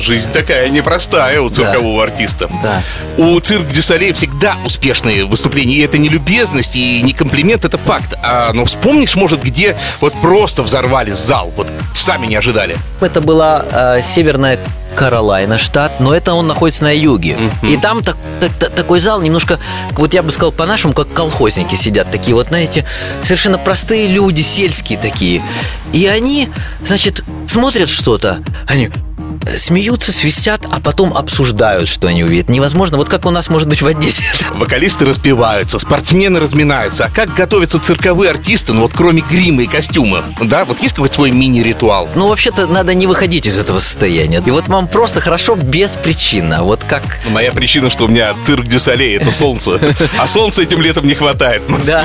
Жизнь 0.00 0.30
такая 0.32 0.68
непростая 0.68 1.40
у 1.40 1.50
циркового 1.50 2.04
артиста. 2.04 2.48
Да. 2.62 2.82
У 3.16 3.38
цирк 3.40 3.66
Дюсалей 3.68 4.12
всегда 4.12 4.54
успешные 4.64 5.24
выступления. 5.24 5.74
И 5.74 5.80
это 5.80 5.98
не 5.98 6.08
любезность 6.08 6.76
и 6.76 7.02
не 7.02 7.12
комплимент, 7.12 7.64
это 7.64 7.78
факт. 7.78 8.14
А, 8.22 8.52
но 8.52 8.64
вспомнишь, 8.64 9.16
может, 9.16 9.42
где 9.42 9.76
вот 10.00 10.14
просто 10.20 10.62
взорвали 10.62 11.10
зал, 11.10 11.52
вот 11.56 11.66
сами 11.94 12.26
не 12.28 12.36
ожидали. 12.36 12.76
Это 13.00 13.20
была 13.20 13.64
э, 13.72 14.02
северная 14.06 14.60
Каролайна 14.98 15.58
штат, 15.58 16.00
но 16.00 16.12
это 16.12 16.34
он 16.34 16.48
находится 16.48 16.82
на 16.82 16.92
юге. 16.92 17.36
И 17.62 17.76
там 17.76 18.02
так- 18.02 18.16
так- 18.40 18.52
так- 18.58 18.70
такой 18.72 18.98
зал 18.98 19.22
немножко, 19.22 19.60
вот 19.92 20.12
я 20.12 20.24
бы 20.24 20.32
сказал 20.32 20.50
по-нашему, 20.50 20.92
как 20.92 21.12
колхозники 21.12 21.76
сидят 21.76 22.10
такие, 22.10 22.34
вот 22.34 22.48
знаете, 22.48 22.84
совершенно 23.22 23.58
простые 23.58 24.08
люди, 24.08 24.42
сельские 24.42 24.98
такие. 24.98 25.40
И 25.92 26.06
они, 26.06 26.48
значит, 26.84 27.22
смотрят 27.46 27.90
что-то, 27.90 28.38
они 28.66 28.90
смеются, 29.56 30.12
свистят, 30.12 30.66
а 30.70 30.80
потом 30.80 31.14
обсуждают, 31.14 31.88
что 31.88 32.08
они 32.08 32.24
увидят. 32.24 32.48
Невозможно, 32.48 32.96
вот 32.96 33.08
как 33.08 33.26
у 33.26 33.30
нас 33.30 33.48
может 33.48 33.68
быть 33.68 33.82
в 33.82 33.86
Одессе. 33.86 34.24
Вокалисты 34.54 35.04
распеваются, 35.04 35.78
спортсмены 35.78 36.40
разминаются. 36.40 37.04
А 37.04 37.10
как 37.10 37.34
готовятся 37.34 37.78
цирковые 37.78 38.30
артисты, 38.30 38.72
ну 38.72 38.82
вот 38.82 38.92
кроме 38.94 39.22
грима 39.22 39.62
и 39.62 39.66
костюма? 39.66 40.22
Да, 40.40 40.64
вот 40.64 40.80
есть 40.80 40.94
какой-то 40.94 41.14
свой 41.14 41.30
мини-ритуал? 41.30 42.08
Ну, 42.14 42.28
вообще-то, 42.28 42.66
надо 42.66 42.94
не 42.94 43.06
выходить 43.06 43.46
из 43.46 43.58
этого 43.58 43.80
состояния. 43.80 44.42
И 44.44 44.50
вот 44.50 44.68
вам 44.68 44.88
просто 44.88 45.20
хорошо 45.20 45.54
без 45.54 45.92
причины. 45.96 46.58
Вот 46.60 46.82
как 46.84 47.02
Моя 47.30 47.52
причина, 47.52 47.90
что 47.90 48.04
у 48.04 48.08
меня 48.08 48.34
цирк 48.46 48.66
Дю 48.66 48.85
Солей 48.85 49.16
это 49.16 49.32
солнце. 49.32 49.78
А 50.18 50.26
солнца 50.26 50.62
этим 50.62 50.80
летом 50.80 51.06
не 51.06 51.14
хватает. 51.14 51.62
Да. 51.86 52.04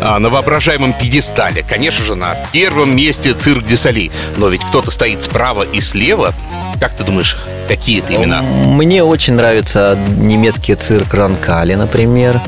А, 0.00 0.18
на 0.18 0.30
воображаемом 0.30 0.92
пьедестале, 0.92 1.64
конечно 1.68 2.04
же, 2.04 2.14
на 2.14 2.34
первом 2.52 2.94
месте 2.94 3.34
цирк 3.34 3.66
Дю 3.66 3.81
Солей. 3.81 4.10
Но 4.36 4.48
ведь 4.48 4.62
кто-то 4.62 4.90
стоит 4.90 5.22
справа 5.22 5.62
и 5.62 5.80
слева. 5.80 6.21
Дело. 6.22 6.34
Как 6.78 6.92
ты 6.92 7.04
думаешь, 7.04 7.36
какие 7.76 8.00
это 8.00 8.14
имена? 8.14 8.42
Мне 8.42 9.02
очень 9.02 9.34
нравится 9.34 9.98
немецкий 10.18 10.74
цирк 10.74 11.14
Ронкалли, 11.14 11.74
например. 11.74 12.40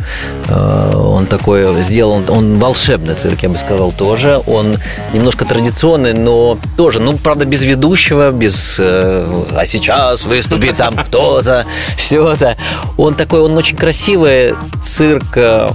Э, 0.49 0.93
Он 0.95 1.27
такой 1.27 1.83
сделан, 1.83 2.25
он 2.29 2.59
волшебный 2.59 3.15
цирк, 3.15 3.43
я 3.43 3.49
бы 3.49 3.57
сказал, 3.57 3.93
тоже. 3.93 4.41
Он 4.47 4.77
немножко 5.15 5.45
традиционный, 5.45 6.13
но 6.13 6.59
тоже, 6.77 7.01
ну, 7.01 7.17
правда, 7.17 7.47
без 7.47 7.63
ведущего, 7.63 8.31
без 8.31 8.77
э, 8.79 9.45
«а 9.57 9.67
сейчас 9.67 10.27
выступит 10.27 10.77
там 10.77 10.95
кто-то», 10.95 11.65
все 11.97 12.29
это. 12.29 12.57
Он 12.99 13.15
такой, 13.15 13.41
он 13.41 13.57
очень 13.57 13.77
красивый 13.77 14.55
цирк, 14.83 15.37
э, 15.37 15.71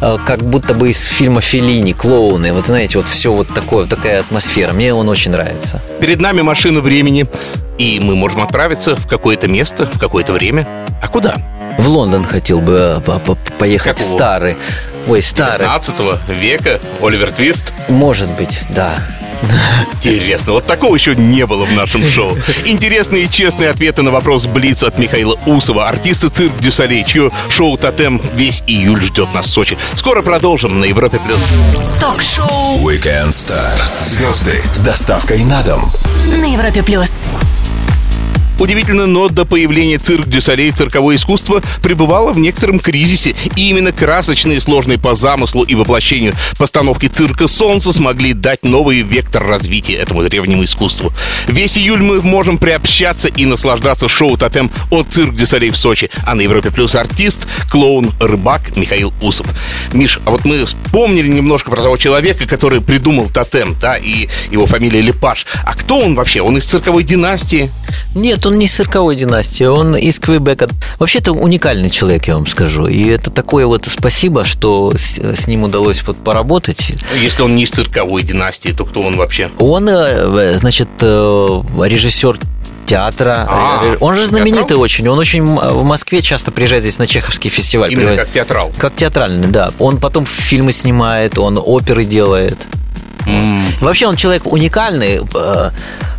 как 0.00 0.42
будто 0.42 0.74
бы 0.74 0.90
из 0.90 1.02
фильма 1.02 1.40
Феллини, 1.40 1.92
клоуны. 1.92 2.52
Вот 2.52 2.66
знаете, 2.66 2.98
вот 2.98 3.06
все 3.08 3.32
вот 3.32 3.48
такое, 3.48 3.86
такая 3.86 4.20
атмосфера. 4.20 4.72
Мне 4.72 4.92
он 4.92 5.08
очень 5.08 5.30
нравится. 5.30 5.80
Перед 6.00 6.20
нами 6.20 6.42
машина 6.42 6.80
времени, 6.80 7.26
и 7.80 7.98
мы 7.98 8.14
можем 8.14 8.42
отправиться 8.42 8.89
в 8.96 9.06
какое-то 9.06 9.48
место, 9.48 9.86
в 9.86 9.98
какое-то 9.98 10.32
время. 10.32 10.66
А 11.02 11.08
куда? 11.08 11.36
В 11.78 11.86
Лондон 11.88 12.24
хотел 12.24 12.60
бы 12.60 12.96
э, 12.98 13.00
по- 13.00 13.18
по- 13.18 13.36
поехать 13.58 13.96
Какого? 13.98 14.16
старый. 14.16 14.56
Ой, 15.06 15.22
старый. 15.22 15.66
15 15.66 15.94
века, 16.28 16.80
Оливер 17.00 17.30
Твист. 17.32 17.72
Может 17.88 18.28
быть, 18.30 18.60
да. 18.70 18.94
Интересно, 20.02 20.52
вот 20.52 20.66
такого 20.66 20.94
еще 20.94 21.16
не 21.16 21.46
было 21.46 21.64
в 21.64 21.72
нашем 21.72 22.04
шоу. 22.06 22.36
Интересные 22.66 23.24
и 23.24 23.30
честные 23.30 23.70
ответы 23.70 24.02
на 24.02 24.10
вопрос 24.10 24.44
Блиц 24.44 24.82
от 24.82 24.98
Михаила 24.98 25.38
Усова, 25.46 25.88
артиста 25.88 26.28
цирк 26.28 26.58
Дю 26.58 26.73
Солей, 26.73 27.04
чье 27.04 27.30
шоу 27.48 27.78
«Тотем» 27.78 28.20
весь 28.34 28.62
июль 28.66 29.00
ждет 29.00 29.32
нас 29.32 29.46
в 29.46 29.50
Сочи. 29.50 29.78
Скоро 29.94 30.20
продолжим 30.20 30.80
на 30.80 30.84
Европе 30.84 31.18
плюс. 31.18 31.38
Ток-шоу 32.00 32.78
Weekend 32.86 33.30
Star. 33.30 33.70
Звезды 34.02 34.60
с 34.74 34.80
доставкой 34.80 35.42
на 35.44 35.62
дом. 35.62 35.90
на 36.26 36.44
Европе 36.52 36.82
плюс. 36.82 37.10
Удивительно, 38.60 39.06
но 39.06 39.30
до 39.30 39.46
появления 39.46 39.96
цирк 39.96 40.26
Дю 40.26 40.42
Солей 40.42 40.70
цирковое 40.70 41.16
искусство 41.16 41.62
пребывало 41.82 42.34
в 42.34 42.38
некотором 42.38 42.78
кризисе. 42.78 43.34
И 43.56 43.70
именно 43.70 43.90
красочные, 43.90 44.60
сложные 44.60 44.98
по 44.98 45.14
замыслу 45.14 45.62
и 45.62 45.74
воплощению 45.74 46.34
постановки 46.58 47.06
цирка 47.06 47.48
«Солнце» 47.48 47.90
смогли 47.90 48.34
дать 48.34 48.62
новый 48.62 49.00
вектор 49.00 49.46
развития 49.46 49.94
этому 49.94 50.22
древнему 50.24 50.64
искусству. 50.64 51.10
Весь 51.46 51.78
июль 51.78 52.02
мы 52.02 52.20
можем 52.20 52.58
приобщаться 52.58 53.28
и 53.28 53.46
наслаждаться 53.46 54.08
шоу 54.08 54.36
«Тотем» 54.36 54.70
от 54.90 55.06
цирк 55.10 55.34
Дюсалей 55.34 55.70
в 55.70 55.76
Сочи. 55.78 56.10
А 56.26 56.34
на 56.34 56.42
Европе 56.42 56.70
Плюс 56.70 56.94
артист, 56.94 57.46
клоун, 57.70 58.10
рыбак 58.20 58.76
Михаил 58.76 59.14
Усов. 59.22 59.46
Миш, 59.94 60.20
а 60.26 60.32
вот 60.32 60.44
мы 60.44 60.66
вспомнили 60.66 61.28
немножко 61.28 61.70
про 61.70 61.80
того 61.80 61.96
человека, 61.96 62.46
который 62.46 62.82
придумал 62.82 63.30
«Тотем», 63.30 63.74
да, 63.80 63.96
и 63.96 64.28
его 64.50 64.66
фамилия 64.66 65.00
Лепаш. 65.00 65.46
А 65.64 65.74
кто 65.74 65.98
он 65.98 66.14
вообще? 66.14 66.42
Он 66.42 66.58
из 66.58 66.66
цирковой 66.66 67.04
династии? 67.04 67.70
Нет, 68.14 68.44
он 68.50 68.58
не 68.58 68.66
из 68.66 68.72
цирковой 68.72 69.16
династии, 69.16 69.64
он 69.64 69.96
из 69.96 70.18
Квебека. 70.18 70.68
Вообще-то 70.98 71.32
уникальный 71.32 71.88
человек, 71.88 72.26
я 72.26 72.34
вам 72.34 72.46
скажу. 72.46 72.86
И 72.86 73.08
это 73.08 73.30
такое 73.30 73.66
вот 73.66 73.86
спасибо, 73.88 74.44
что 74.44 74.92
с, 74.96 75.18
с 75.18 75.46
ним 75.46 75.62
удалось 75.62 76.02
вот 76.02 76.18
поработать. 76.18 76.92
Если 77.20 77.42
он 77.42 77.54
не 77.54 77.62
из 77.62 77.70
цирковой 77.70 78.22
династии, 78.22 78.70
то 78.70 78.84
кто 78.84 79.02
он 79.02 79.16
вообще? 79.16 79.50
Он, 79.58 79.88
э, 79.88 80.58
значит, 80.58 80.88
э, 81.00 81.62
режиссер 81.84 82.38
театра. 82.86 83.46
А, 83.48 83.96
он 84.00 84.16
же 84.16 84.26
знаменитый 84.26 84.62
театрал? 84.62 84.80
очень. 84.80 85.08
Он 85.08 85.18
очень 85.18 85.42
в 85.44 85.84
Москве 85.84 86.20
часто 86.22 86.50
приезжает 86.50 86.82
здесь 86.82 86.98
на 86.98 87.06
Чеховский 87.06 87.48
фестиваль. 87.48 87.92
Именно 87.92 88.06
Приводит- 88.08 88.24
как 88.24 88.32
театрал. 88.34 88.72
Как 88.76 88.96
театральный, 88.96 89.46
да. 89.46 89.70
Он 89.78 89.98
потом 89.98 90.26
фильмы 90.26 90.72
снимает, 90.72 91.38
он 91.38 91.60
оперы 91.64 92.04
делает. 92.04 92.58
Вообще 93.80 94.06
он 94.06 94.16
человек 94.16 94.46
уникальный, 94.46 95.20
э, 95.34 95.70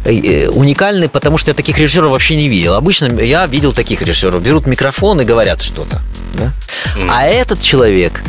э, 0.06 0.50
уникальный, 0.50 1.10
потому 1.10 1.38
что 1.38 1.52
я 1.52 1.54
таких 1.54 1.78
режиссеров 1.78 2.12
вообще 2.12 2.36
не 2.36 2.50
видел. 2.50 2.74
Обычно 2.74 3.22
я 3.22 3.46
видел 3.46 3.72
таких 3.72 4.02
режиссеров. 4.02 4.42
Берут 4.42 4.66
микрофон 4.66 5.22
и 5.22 5.26
говорят 5.26 5.62
что-то. 5.62 6.02
да? 6.34 6.52
А 7.10 7.26
этот 7.26 7.62
человек, 7.62 8.24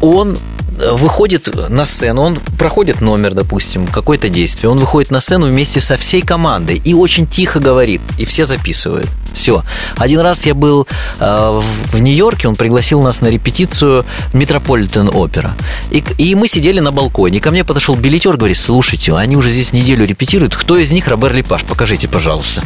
он 0.00 0.38
э, 0.78 0.92
выходит 0.92 1.48
на 1.70 1.84
сцену, 1.84 2.22
он 2.22 2.36
проходит 2.58 3.00
номер, 3.00 3.34
допустим, 3.34 3.86
какое-то 3.86 4.28
действие, 4.28 4.70
он 4.70 4.78
выходит 4.78 5.10
на 5.10 5.20
сцену 5.20 5.46
вместе 5.46 5.80
со 5.80 5.96
всей 5.96 6.22
командой 6.22 6.80
и 6.84 6.94
очень 6.94 7.26
тихо 7.26 7.58
говорит, 7.58 8.02
и 8.18 8.24
все 8.24 8.44
записывают. 8.44 9.08
Все. 9.34 9.62
Один 9.96 10.20
раз 10.20 10.46
я 10.46 10.54
был 10.54 10.86
э, 11.18 11.60
в 11.92 11.98
Нью-Йорке, 11.98 12.48
он 12.48 12.56
пригласил 12.56 13.02
нас 13.02 13.20
на 13.20 13.26
репетицию 13.28 14.06
Метрополитен 14.32 15.10
Опера. 15.12 15.54
И, 15.90 16.02
и 16.18 16.34
мы 16.34 16.48
сидели 16.48 16.80
на 16.80 16.92
балконе. 16.92 17.38
И 17.38 17.40
ко 17.40 17.50
мне 17.50 17.64
подошел 17.64 17.96
билетер, 17.96 18.36
говорит, 18.36 18.56
слушайте, 18.56 19.14
они 19.14 19.36
уже 19.36 19.50
здесь 19.50 19.72
неделю 19.72 20.06
репетируют. 20.06 20.56
Кто 20.56 20.78
из 20.78 20.92
них 20.92 21.08
Робер 21.08 21.34
Лепаш? 21.34 21.64
Покажите, 21.64 22.08
пожалуйста. 22.08 22.62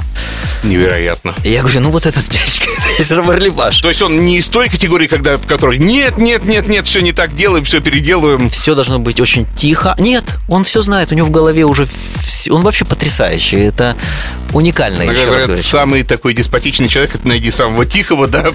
Невероятно. 0.62 1.34
И 1.42 1.50
я 1.50 1.62
говорю, 1.62 1.80
ну 1.80 1.90
вот 1.90 2.06
этот 2.06 2.28
дядечка, 2.28 2.70
это 2.78 2.88
есть 2.98 3.10
Робер 3.10 3.40
Лепаш. 3.40 3.80
То 3.80 3.88
есть 3.88 4.02
он 4.02 4.24
не 4.24 4.38
из 4.38 4.48
той 4.48 4.68
категории, 4.68 5.06
когда, 5.06 5.38
в 5.38 5.46
которой 5.46 5.78
нет, 5.78 6.18
нет, 6.18 6.44
нет, 6.44 6.68
нет, 6.68 6.86
все 6.86 7.00
не 7.00 7.12
так 7.12 7.34
делаем, 7.34 7.64
все 7.64 7.80
переделываем. 7.80 8.50
Все 8.50 8.74
должно 8.74 8.98
быть 8.98 9.20
очень 9.20 9.46
тихо. 9.56 9.94
Нет, 9.98 10.24
он 10.48 10.64
все 10.64 10.82
знает, 10.82 11.12
у 11.12 11.14
него 11.14 11.26
в 11.26 11.30
голове 11.30 11.64
уже... 11.64 11.88
Он 12.50 12.62
вообще 12.62 12.84
потрясающий. 12.84 13.56
Это 13.56 13.96
уникально, 14.52 15.04
говорят, 15.04 15.58
самый 15.58 16.02
такой 16.02 16.34
деспотичный 16.58 16.88
человек, 16.88 17.14
это 17.14 17.28
найди 17.28 17.50
самого 17.50 17.86
тихого, 17.86 18.26
да? 18.26 18.46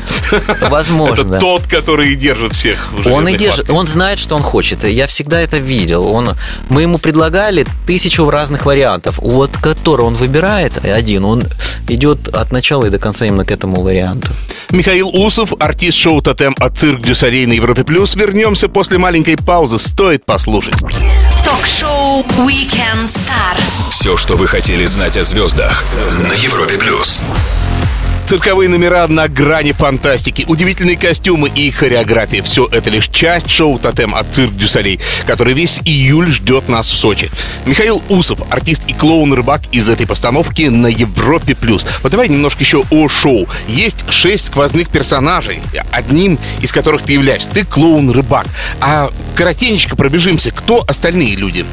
Возможно, 0.62 1.13
Это 1.22 1.24
да. 1.24 1.39
тот, 1.39 1.67
который 1.67 2.12
и 2.12 2.15
держит 2.15 2.53
всех. 2.53 2.89
в 2.91 3.07
Он 3.07 3.27
и 3.27 3.38
держит, 3.38 3.67
хватке. 3.67 3.74
он 3.74 3.88
знает, 3.88 4.19
что 4.19 4.36
он 4.36 4.43
хочет. 4.43 4.83
Я 4.83 5.07
всегда 5.07 5.39
это 5.39 5.57
видел. 5.57 6.07
Он, 6.07 6.31
мы 6.69 6.81
ему 6.81 6.98
предлагали 6.98 7.65
тысячу 7.88 8.29
разных 8.29 8.65
вариантов. 8.65 9.19
Вот 9.19 9.51
который 9.57 10.01
он 10.05 10.15
выбирает 10.15 10.83
один, 10.83 11.24
он 11.25 11.45
идет 11.88 12.27
от 12.27 12.51
начала 12.51 12.86
и 12.86 12.89
до 12.89 13.00
конца 13.00 13.25
именно 13.25 13.45
к 13.45 13.51
этому 13.51 13.81
варианту. 13.81 14.27
Михаил 14.69 15.10
Усов, 15.10 15.53
артист 15.60 15.98
шоу 15.98 16.22
«Тотем» 16.22 16.55
от 16.60 16.77
цирк 16.77 17.01
Дюсарей 17.01 17.45
на 17.45 17.53
Европе+. 17.53 17.83
плюс. 17.83 18.15
Вернемся 18.15 18.67
после 18.67 18.98
маленькой 18.98 19.38
паузы. 19.38 19.79
Стоит 19.79 20.25
послушать. 20.25 20.75
Ток-шоу 21.45 22.24
Weekend 22.48 23.03
Star. 23.03 23.57
Все, 23.91 24.17
что 24.17 24.36
вы 24.36 24.48
хотели 24.48 24.86
знать 24.86 25.15
о 25.17 25.24
звездах 25.24 25.83
на 26.27 26.33
Европе 26.33 26.77
плюс. 26.77 27.22
Цирковые 28.25 28.70
номера 28.70 29.08
на 29.08 29.27
грани 29.27 29.74
фантастики, 29.74 30.46
удивительные 30.48 30.98
костюмы 30.98 31.50
и 31.50 31.70
хореография. 31.72 32.42
Все 32.42 32.68
это 32.72 32.89
лишь 32.89 33.10
часть 33.10 33.50
шоу 33.50 33.77
«Тотем» 33.77 34.15
от 34.15 34.34
цирк 34.34 34.56
Дюсалей, 34.56 35.00
который 35.27 35.53
весь 35.53 35.82
июль 35.86 36.32
ждет 36.32 36.70
нас 36.70 36.89
в 36.89 36.96
Сочи. 36.96 37.30
Михаил 37.65 38.01
Усов, 38.10 38.39
артист 38.50 38.84
и 38.88 38.94
клоун-рыбак 38.94 39.62
из 39.72 39.89
этой 39.89 40.08
постановки 40.08 40.63
на 40.63 40.88
Европе+. 40.88 41.53
плюс. 41.53 41.86
Вот 42.01 42.12
давай 42.12 42.30
немножко 42.30 42.62
еще 42.62 42.84
о 42.89 43.10
шоу. 43.10 43.48
Есть 43.68 44.10
шесть 44.10 44.46
сквозных 44.46 44.89
персонажей, 44.89 45.62
одним 45.92 46.39
из 46.62 46.72
которых 46.72 47.03
ты 47.03 47.13
являешься. 47.13 47.50
Ты 47.50 47.65
клоун-рыбак. 47.65 48.48
А 48.80 49.12
коротенечко 49.36 49.96
пробежимся. 49.96 50.51
Кто 50.51 50.84
остальные 50.88 51.36
люди? 51.36 51.65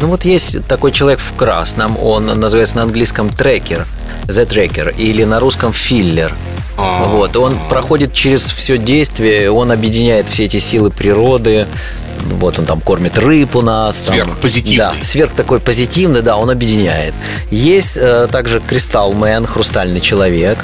Ну 0.00 0.08
вот 0.08 0.24
есть 0.24 0.66
такой 0.66 0.92
человек 0.92 1.20
в 1.20 1.34
красном, 1.34 1.96
он 2.02 2.26
называется 2.26 2.76
на 2.76 2.82
английском 2.82 3.28
трекер, 3.30 3.86
The 4.26 4.46
Tracker, 4.46 4.94
или 4.96 5.24
на 5.24 5.40
русском 5.40 5.72
филлер. 5.72 6.34
А. 6.76 7.04
Вот, 7.06 7.36
он 7.36 7.56
проходит 7.68 8.12
через 8.12 8.42
все 8.42 8.78
действие, 8.78 9.50
он 9.50 9.70
объединяет 9.70 10.28
все 10.28 10.44
эти 10.44 10.58
силы 10.58 10.90
природы. 10.90 11.66
Вот 12.24 12.58
он 12.58 12.66
там 12.66 12.80
кормит 12.80 13.18
рыб 13.18 13.56
у 13.56 13.62
нас. 13.62 13.96
там. 13.96 14.14
Сверхпозитивный. 14.14 14.78
Да, 14.78 14.94
сверх 15.02 15.32
такой 15.32 15.60
позитивный, 15.60 16.22
да, 16.22 16.36
он 16.36 16.50
объединяет. 16.50 17.14
Есть 17.50 17.96
э, 17.96 18.28
также 18.30 18.60
Кристалл 18.60 19.12
Мэн, 19.12 19.46
хрустальный 19.46 20.00
человек. 20.00 20.58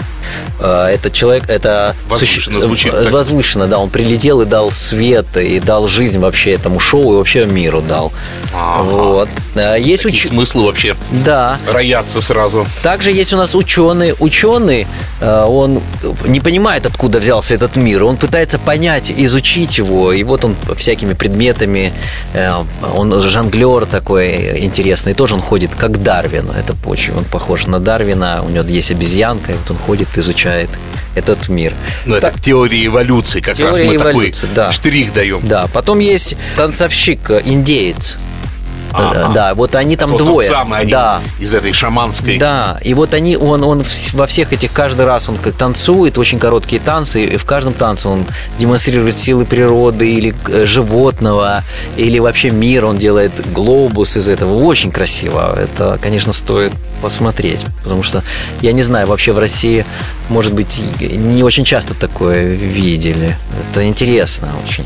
Э, 0.61 0.87
этот 0.87 1.13
человек, 1.13 1.49
это... 1.49 1.95
Возвышенно 2.09 2.59
суще- 2.59 2.63
звучит 2.67 2.93
так. 2.93 3.13
Возвышенно, 3.13 3.67
да, 3.67 3.79
он 3.79 3.91
прилетел 3.91 4.41
и 4.43 4.47
дал 4.47 4.71
свет, 4.71 5.37
и 5.37 5.61
дал 5.61 5.87
жизнь 5.87 6.19
вообще 6.19 6.53
этому 6.53 6.79
шоу, 6.81 7.15
и 7.15 7.17
вообще 7.17 7.47
миру 7.47 7.81
дал. 7.83 8.13
Ага. 8.55 8.83
Вот. 8.83 9.29
Э, 9.55 9.77
Есть 9.79 10.05
Какие 10.05 10.21
уч... 10.21 10.29
смыслы 10.29 10.65
вообще? 10.67 10.97
Да. 11.25 11.59
Роятся 11.71 12.21
сразу. 12.21 12.67
Также 12.83 13.11
есть 13.11 13.33
у 13.33 13.37
нас 13.37 13.55
ученый. 13.55 14.15
Ученый, 14.19 14.87
э, 15.21 15.45
он 15.45 15.81
не 16.27 16.41
понимает, 16.41 16.87
откуда 16.87 17.19
взялся 17.19 17.55
этот 17.55 17.77
мир. 17.77 18.05
Он 18.05 18.17
пытается 18.17 18.59
понять, 18.59 19.11
изучить 19.17 19.79
его. 19.79 20.13
И 20.13 20.23
вот 20.23 20.45
он 20.45 20.57
всякими 20.77 21.15
предметами, 21.15 21.50
э, 22.35 22.65
он 22.95 23.23
жонглер 23.23 23.87
такой 23.87 24.61
интересный. 24.61 25.15
Тоже 25.15 25.35
он 25.35 25.41
ходит 25.41 25.71
как 25.75 26.03
Дарвин. 26.03 26.51
Это 26.51 26.75
очень 26.87 27.15
он 27.15 27.25
похож 27.25 27.67
на 27.67 27.81
Дарвина. 27.81 28.43
У 28.43 28.49
него 28.49 28.65
есть 28.65 28.91
обезьянка, 28.91 29.53
и 29.53 29.55
вот 29.57 29.71
он 29.71 29.77
ходит, 29.77 30.09
изучает 30.17 30.71
этот 31.15 31.49
мир. 31.49 31.73
Ну, 32.07 32.15
это 32.17 32.31
Так, 32.31 32.41
теория 32.41 32.87
эволюции. 32.87 33.41
Как 33.41 33.59
раз 33.59 33.77
Теория 33.77 33.87
мы 33.87 33.97
эволюции, 33.97 34.43
такой 34.43 34.55
да. 34.55 34.73
штрих 34.73 35.13
даем. 35.13 35.41
Да, 35.43 35.69
потом 35.73 35.99
есть 35.99 36.37
танцовщик, 36.57 37.31
э, 37.31 37.43
индеец. 37.45 38.17
Ага. 38.93 39.31
Да, 39.33 39.55
вот 39.55 39.75
они 39.75 39.97
там 39.97 40.11
Вот 40.11 40.19
тот 40.19 40.27
двое. 40.27 40.49
самый 40.49 40.81
один 40.81 40.91
да, 40.91 41.21
из 41.39 41.55
этой 41.55 41.73
шаманской. 41.73 42.39
Да, 42.39 42.79
и 42.83 42.95
вот 42.95 43.15
они, 43.15 43.37
он, 43.37 43.65
он 43.65 43.85
во 44.13 44.27
всех 44.27 44.53
этих, 44.53 44.73
каждый 44.73 45.07
раз 45.07 45.29
он 45.29 45.37
как 45.37 45.55
танцует, 45.55 46.19
очень 46.19 46.39
короткие 46.39 46.81
танцы, 46.81 47.25
и 47.25 47.37
в 47.37 47.45
каждом 47.45 47.75
танце 47.75 48.09
он 48.09 48.25
демонстрирует 48.59 49.19
силы 49.19 49.45
природы 49.45 50.11
или 50.13 50.35
э, 50.49 50.65
животного, 50.67 51.63
или 51.97 52.19
вообще 52.19 52.51
мир, 52.51 52.85
он 52.85 52.99
делает 52.99 53.33
глобус 53.53 54.17
из 54.17 54.29
этого. 54.29 54.63
Очень 54.63 54.91
красиво. 54.91 55.57
Это, 55.59 55.99
конечно, 56.01 56.33
стоит 56.33 56.73
посмотреть. 57.01 57.61
Потому 57.83 58.03
что, 58.03 58.23
я 58.61 58.73
не 58.73 58.83
знаю, 58.83 59.07
вообще 59.07 59.33
в 59.33 59.39
России, 59.39 59.85
может 60.29 60.53
быть, 60.53 60.81
не 61.01 61.43
очень 61.43 61.65
часто 61.65 61.95
такое 61.95 62.55
видели. 62.55 63.37
Это 63.71 63.87
интересно 63.87 64.49
очень. 64.65 64.85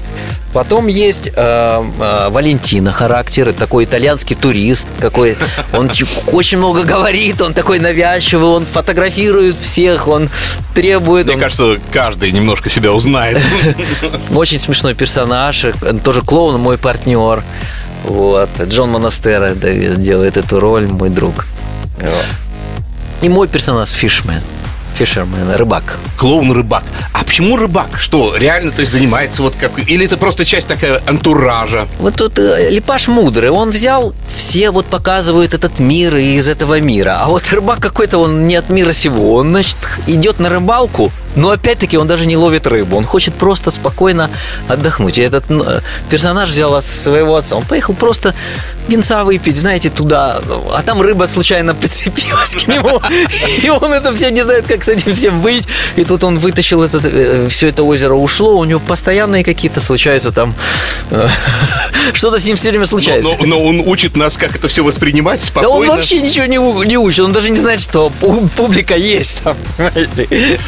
Потом 0.55 0.87
есть 0.87 1.27
э, 1.27 1.33
э, 1.35 2.29
Валентина 2.31 2.93
характер, 2.93 3.53
такой 3.53 3.87
итальянский 3.87 4.37
турист, 4.37 4.87
какой 5.01 5.37
он 5.73 5.91
очень 6.29 6.59
много 6.59 6.85
говорит, 6.85 7.43
он 7.43 7.55
такой 7.55 7.81
навязчивый, 7.81 8.47
он 8.47 8.65
фотографирует 8.65 9.57
всех, 9.57 10.07
он 10.07 10.31
требует. 10.73 11.27
Мне 11.27 11.35
он... 11.35 11.41
кажется, 11.41 11.79
каждый 11.93 12.31
немножко 12.31 12.71
себя 12.71 12.93
узнает. 12.93 13.43
Очень 14.35 14.61
смешной 14.61 14.95
персонаж, 14.95 15.67
тоже 16.05 16.23
клоун, 16.23 16.61
мой 16.61 16.79
партнер. 16.79 17.43
Вот. 18.05 18.51
Джон 18.63 18.91
Монастера 18.91 19.55
делает 19.55 20.37
эту 20.37 20.61
роль, 20.61 20.87
мой 20.87 21.09
друг. 21.09 21.47
И 23.23 23.29
мой 23.29 23.49
персонаж 23.49 23.91
Фишмен. 23.91 24.43
Фишермен, 24.95 25.51
рыбак. 25.57 25.99
Клоун-рыбак. 26.17 26.85
А 27.13 27.25
почему 27.25 27.57
рыбак? 27.57 27.89
Что, 27.99 28.37
реально, 28.37 28.71
то 28.71 28.83
есть 28.83 28.93
занимается 28.93 29.43
вот 29.43 29.55
как... 29.57 29.73
Или 29.89 30.07
это 30.07 30.17
просто 30.17 30.45
часть 30.45 30.69
такая 30.69 31.03
антуража? 31.07 31.89
Вот 31.99 32.15
тут 32.15 32.39
э, 32.39 32.71
Липаш 32.71 33.09
мудрый, 33.09 33.51
он 33.51 33.71
взял, 33.71 34.15
все 34.37 34.71
вот 34.71 34.87
показывают 34.87 35.53
этот 35.53 35.81
мир 35.81 36.17
из 36.17 36.49
этого 36.49 36.81
мира. 36.81 37.19
А 37.21 37.29
вот 37.29 37.43
рыбак 37.51 37.81
какой-то, 37.81 38.19
он 38.19 38.47
не 38.47 38.55
от 38.55 38.69
мира 38.71 38.93
сего. 38.93 39.35
Он, 39.35 39.51
значит, 39.51 39.77
идет 40.07 40.39
на 40.39 40.49
рыбалку, 40.49 41.11
но 41.37 41.51
опять-таки 41.51 41.97
он 41.97 42.07
даже 42.07 42.27
не 42.27 42.37
ловит 42.37 42.67
рыбу. 42.67 42.97
Он 42.97 43.05
хочет 43.05 43.35
просто 43.35 43.71
спокойно 43.71 44.31
отдохнуть. 44.69 45.19
И 45.19 45.23
этот 45.23 45.51
ну, 45.51 45.67
персонаж 46.11 46.51
взял 46.51 46.75
от 46.75 46.85
своего 46.85 47.37
отца. 47.37 47.57
Он 47.57 47.65
поехал 47.65 47.95
просто 47.95 48.35
винца 48.89 49.25
выпить, 49.25 49.57
знаете, 49.57 49.91
туда. 49.91 50.41
А 50.75 50.83
там 50.83 51.01
рыба 51.01 51.25
случайно 51.25 51.75
прицепилась 51.75 52.55
к 52.55 52.67
нему. 52.69 53.01
И 53.63 53.69
он 53.69 53.93
это 53.93 54.15
все 54.15 54.31
не 54.31 54.43
знает, 54.43 54.67
как 54.67 54.85
с 54.85 54.89
этим 54.89 55.15
всем 55.15 55.41
быть. 55.41 55.67
И 55.97 56.05
тут 56.05 56.25
он 56.25 56.39
вытащил 56.39 56.83
этот, 56.83 57.05
э, 57.05 57.49
все 57.49 57.69
это 57.69 57.83
озеро, 57.83 58.15
ушло. 58.15 58.59
У 58.59 58.65
него 58.65 58.81
постоянные 58.81 59.45
какие-то 59.45 59.81
случаются 59.81 60.33
там... 60.33 60.55
э, 61.11 61.29
Что-то 62.13 62.39
с 62.39 62.45
ним 62.45 62.57
все 62.57 62.71
время 62.71 62.87
случается. 62.87 63.31
Но, 63.41 63.47
но 63.47 63.65
он 63.65 63.81
учит 63.81 64.17
нас, 64.17 64.37
как 64.37 64.55
это 64.57 64.69
все 64.69 64.85
воспринимать 64.85 65.41
Да 65.41 65.47
спокойно. 65.47 65.93
он 65.93 65.97
вообще 65.97 66.21
ничего 66.21 66.47
не, 66.47 66.87
не 66.87 66.99
учит, 66.99 67.21
он 67.25 67.33
даже 67.33 67.51
не 67.51 67.59
знает, 67.59 67.81
что 67.81 68.13
пу- 68.21 68.49
публика 68.57 68.97
есть 68.97 69.41
там, 69.43 69.57
понимаете? 69.77 70.61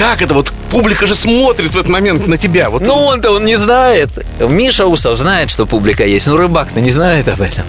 Как 0.00 0.22
это 0.22 0.32
вот? 0.32 0.50
Публика 0.70 1.06
же 1.06 1.14
смотрит 1.14 1.72
в 1.72 1.78
этот 1.78 1.90
момент 1.90 2.26
на 2.26 2.38
тебя. 2.38 2.70
Вот 2.70 2.80
Ну 2.80 2.94
он-то 2.94 3.32
он 3.32 3.44
не 3.44 3.56
знает. 3.56 4.08
Миша 4.40 4.86
Усов 4.86 5.18
знает, 5.18 5.50
что 5.50 5.66
публика 5.66 6.06
есть, 6.06 6.26
но 6.26 6.38
рыбак-то 6.38 6.80
не 6.80 6.90
знает 6.90 7.28
об 7.28 7.42
этом. 7.42 7.64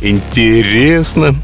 Интересно. 0.00 1.34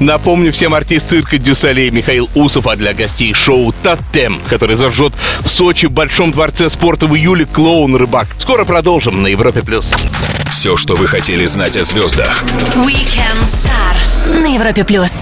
Напомню 0.00 0.52
всем 0.52 0.74
артист 0.74 1.08
цирка 1.08 1.38
Дюсалей 1.38 1.88
Михаил 1.88 2.28
Усов, 2.34 2.66
а 2.66 2.76
для 2.76 2.92
гостей 2.92 3.32
шоу 3.32 3.72
«Тотем», 3.82 4.38
который 4.50 4.76
зажжет 4.76 5.14
в 5.40 5.48
Сочи 5.48 5.86
в 5.86 5.92
Большом 5.92 6.30
дворце 6.30 6.68
спорта 6.68 7.06
в 7.06 7.16
июле 7.16 7.46
клоун-рыбак. 7.46 8.26
Скоро 8.36 8.66
продолжим 8.66 9.22
на 9.22 9.28
Европе+. 9.28 9.62
плюс. 9.62 9.94
Все, 10.50 10.76
что 10.76 10.94
вы 10.94 11.06
хотели 11.06 11.46
знать 11.46 11.78
о 11.78 11.84
звездах. 11.84 12.44
Weekend 12.74 13.44
Star 13.44 14.40
на 14.40 14.54
Европе 14.54 14.84
плюс. 14.84 15.12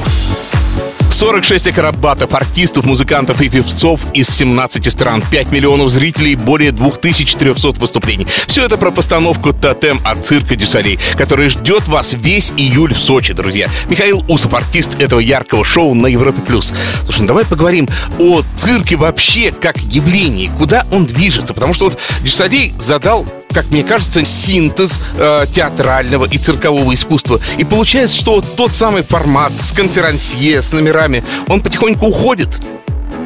46 1.12 1.69
акробатов, 1.69 2.35
артистов, 2.35 2.87
музыкантов 2.87 3.40
и 3.40 3.49
певцов 3.49 4.00
из 4.14 4.28
17 4.28 4.90
стран, 4.90 5.23
5 5.31 5.52
миллионов 5.52 5.90
зрителей, 5.90 6.35
более 6.35 6.73
2300 6.73 7.81
выступлений. 7.81 8.26
Все 8.47 8.64
это 8.64 8.76
про 8.76 8.90
постановку 8.90 9.52
«Тотем» 9.52 10.00
от 10.04 10.26
цирка 10.26 10.57
Дю 10.56 10.71
Солей, 10.71 10.99
который 11.16 11.49
ждет 11.49 11.87
вас 11.87 12.14
весь 12.14 12.52
июль 12.57 12.95
в 12.95 12.99
Сочи, 12.99 13.35
друзья. 13.35 13.69
Михаил 13.88 14.25
Усов, 14.26 14.54
артист 14.54 15.00
этого 15.00 15.21
яркого 15.21 15.64
шоу 15.64 15.95
на 15.95 16.07
Европе 16.06 16.40
плюс. 16.40 16.73
Слушай, 17.04 17.21
ну 17.21 17.26
давай 17.26 17.45
поговорим 17.45 17.88
о 18.19 18.42
цирке 18.57 18.97
вообще 18.97 19.52
как 19.52 19.78
явлении, 19.78 20.50
куда 20.59 20.87
он 20.90 21.07
движется, 21.07 21.52
потому 21.54 21.75
что 21.75 21.87
вот 21.87 21.99
Дю 22.23 22.41
Солей 22.41 22.73
задал 22.78 23.26
как 23.52 23.71
мне 23.71 23.85
кажется, 23.85 24.25
синтез 24.25 24.99
э, 25.16 25.47
театрального 25.52 26.26
и 26.26 26.38
циркового 26.38 26.94
искусства. 26.94 27.40
И 27.59 27.64
получается, 27.64 28.16
что 28.16 28.40
тот 28.40 28.75
самый 28.75 29.02
формат 29.02 29.52
с 29.61 29.73
конферансье, 29.73 30.62
с 30.62 30.73
номерами, 30.73 31.25
он 31.49 31.61
потихоньку 31.61 32.06
уходит. 32.06 32.49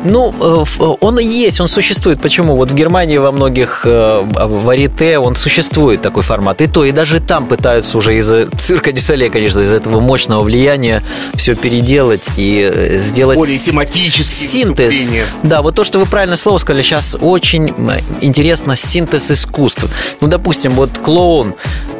Ну, 0.09 0.35
э, 0.41 0.63
ф- 0.63 0.81
он 1.01 1.19
и 1.19 1.25
есть, 1.25 1.61
он 1.61 1.69
существует. 1.69 2.21
Почему? 2.21 2.57
Вот 2.57 2.71
в 2.71 2.75
Германии 2.75 3.19
во 3.19 3.33
многих 3.33 3.83
э, 3.85 4.23
варите 4.25 5.19
он 5.19 5.37
существует 5.37 6.03
такой 6.03 6.23
формат. 6.23 6.61
И 6.61 6.67
то, 6.67 6.85
и 6.85 6.93
даже 6.93 7.21
там 7.21 7.47
пытаются 7.47 7.99
уже 7.99 8.17
из-за 8.19 8.49
цирка 8.59 8.93
Дюсале, 8.93 9.31
конечно, 9.31 9.61
из 9.61 9.73
этого 9.73 10.01
мощного 10.01 10.43
влияния 10.45 11.03
все 11.35 11.55
переделать 11.55 12.29
и 12.37 12.71
э, 12.73 12.99
сделать 12.99 13.37
Более 13.37 13.59
тематические 13.59 14.49
синтез. 14.49 14.95
Да, 15.43 15.63
вот 15.63 15.75
то, 15.75 15.85
что 15.85 15.99
вы 15.99 16.07
правильно 16.07 16.37
слово 16.37 16.59
сказали, 16.59 16.83
сейчас 16.83 17.17
очень 17.21 17.75
интересно 18.21 18.77
синтез 18.77 19.31
искусств. 19.31 19.85
Ну, 20.21 20.29
допустим, 20.29 20.73
вот 20.73 20.91
клоун 21.03 21.55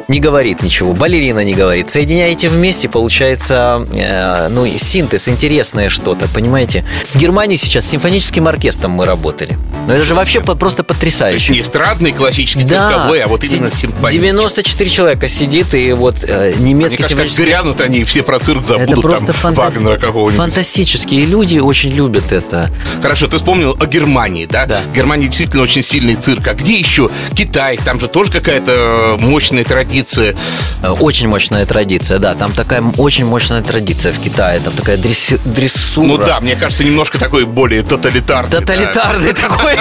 не 0.07 0.19
говорит 0.21 0.63
ничего, 0.63 0.93
балерина 0.93 1.43
не 1.43 1.53
говорит. 1.53 1.89
Соединяете 1.91 2.49
вместе, 2.49 2.87
получается, 2.87 3.85
э, 3.93 4.47
ну, 4.49 4.65
синтез, 4.65 5.27
интересное 5.27 5.89
что-то, 5.89 6.27
понимаете? 6.33 6.85
В 7.13 7.17
Германии 7.17 7.57
сейчас 7.57 7.85
симфоническим 8.01 8.47
оркестром 8.47 8.91
мы 8.91 9.05
работали. 9.05 9.57
Ну, 9.87 9.93
это 9.93 10.03
же 10.03 10.13
вообще 10.13 10.39
по- 10.41 10.53
просто 10.55 10.83
потрясающе. 10.83 11.53
Не 11.53 11.61
эстрадный, 11.61 12.11
классический, 12.11 12.63
цирковой, 12.65 13.21
а 13.21 13.27
вот 13.27 13.43
именно 13.43 13.71
Си- 13.71 13.77
симфонический. 13.87 14.19
94 14.19 14.89
человека 14.89 15.27
сидит, 15.29 15.73
и 15.73 15.93
вот 15.93 16.15
э, 16.23 16.53
Мне 16.57 16.69
немецкий 16.73 16.97
кажется, 16.97 17.15
как 17.15 17.27
симфонический... 17.27 17.45
грянут 17.45 17.81
они, 17.81 18.03
все 18.03 18.21
про 18.21 18.37
цирк 18.39 18.63
забудут, 18.65 18.91
Это 18.91 19.01
просто 19.01 19.25
там, 19.27 19.35
фанта- 19.35 19.55
Вагнера 19.57 19.97
какого-нибудь. 19.97 20.37
фантастические 20.37 21.25
люди 21.25 21.57
очень 21.57 21.91
любят 21.91 22.31
это. 22.31 22.69
Хорошо, 23.01 23.27
ты 23.27 23.37
вспомнил 23.37 23.75
о 23.79 23.85
Германии, 23.87 24.45
да? 24.45 24.65
Да. 24.67 24.79
Германия 24.95 25.27
действительно 25.27 25.63
очень 25.63 25.81
сильный 25.81 26.15
цирк. 26.15 26.47
А 26.47 26.53
где 26.53 26.77
еще? 26.77 27.09
Китай, 27.35 27.77
там 27.83 27.99
же 27.99 28.07
тоже 28.07 28.31
какая-то 28.31 29.17
мощная 29.19 29.63
традиция. 29.63 30.35
Э, 30.83 30.89
Очень 30.89 31.29
мощная 31.29 31.65
традиция, 31.65 32.19
да. 32.19 32.35
Там 32.35 32.51
такая 32.51 32.83
очень 32.97 33.25
мощная 33.25 33.63
традиция 33.63 34.11
в 34.13 34.19
Китае. 34.19 34.59
Там 34.59 34.73
такая 34.73 34.97
дресси- 34.97 35.39
дрессура. 35.45 36.05
Ну 36.07 36.17
да, 36.17 36.39
мне 36.41 36.55
кажется, 36.55 36.83
немножко 36.83 37.17
такой 37.17 37.45
более 37.45 37.76
тоталитарный. 37.83 38.51
да. 38.51 38.59
Тоталитарный 38.59 39.33
такой. 39.33 39.75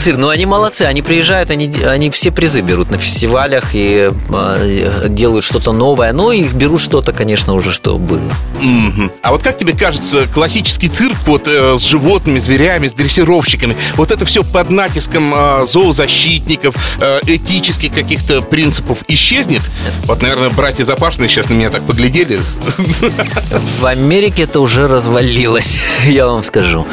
Цирк, 0.00 0.18
ну 0.18 0.28
они 0.28 0.46
молодцы, 0.46 0.82
они 0.82 1.02
приезжают, 1.02 1.50
они, 1.50 1.72
они 1.84 2.10
все 2.10 2.30
призы 2.30 2.60
берут 2.60 2.90
на 2.90 2.98
фестивалях 2.98 3.70
и 3.72 4.10
э, 4.30 5.04
делают 5.08 5.44
что-то 5.44 5.72
новое. 5.72 6.12
Ну 6.12 6.32
и 6.32 6.44
берут 6.44 6.80
что-то, 6.80 7.12
конечно, 7.12 7.54
уже 7.54 7.72
что 7.72 7.98
было. 7.98 8.20
Мгм. 8.60 9.10
А 9.22 9.32
вот 9.32 9.42
как 9.42 9.58
тебе 9.58 9.72
кажется, 9.72 10.26
классический 10.26 10.88
цирк 10.88 11.16
вот 11.26 11.46
э, 11.46 11.76
с 11.78 11.82
животными, 11.82 12.38
зверями, 12.38 12.88
с 12.88 12.92
дрессировщиками, 12.92 13.76
вот 13.96 14.10
это 14.10 14.24
все 14.24 14.42
под 14.44 14.70
натиском 14.70 15.32
э, 15.34 15.66
зоозащитников, 15.66 16.74
э, 17.00 17.20
этических 17.26 17.92
каких-то 17.92 18.42
принципов 18.42 18.98
исчезнет? 19.08 19.62
Вот, 20.04 20.22
наверное, 20.22 20.50
братья 20.50 20.84
Запашные 20.84 21.28
сейчас 21.28 21.48
на 21.48 21.54
меня 21.54 21.70
так 21.70 21.82
поглядели. 21.82 22.38
В 23.80 23.86
Америке 23.86 24.42
это 24.42 24.60
уже 24.60 24.86
развалилось, 24.88 25.78
я 26.04 26.26
вам 26.26 26.42
скажу. 26.42 26.63
uderzył 26.64 26.84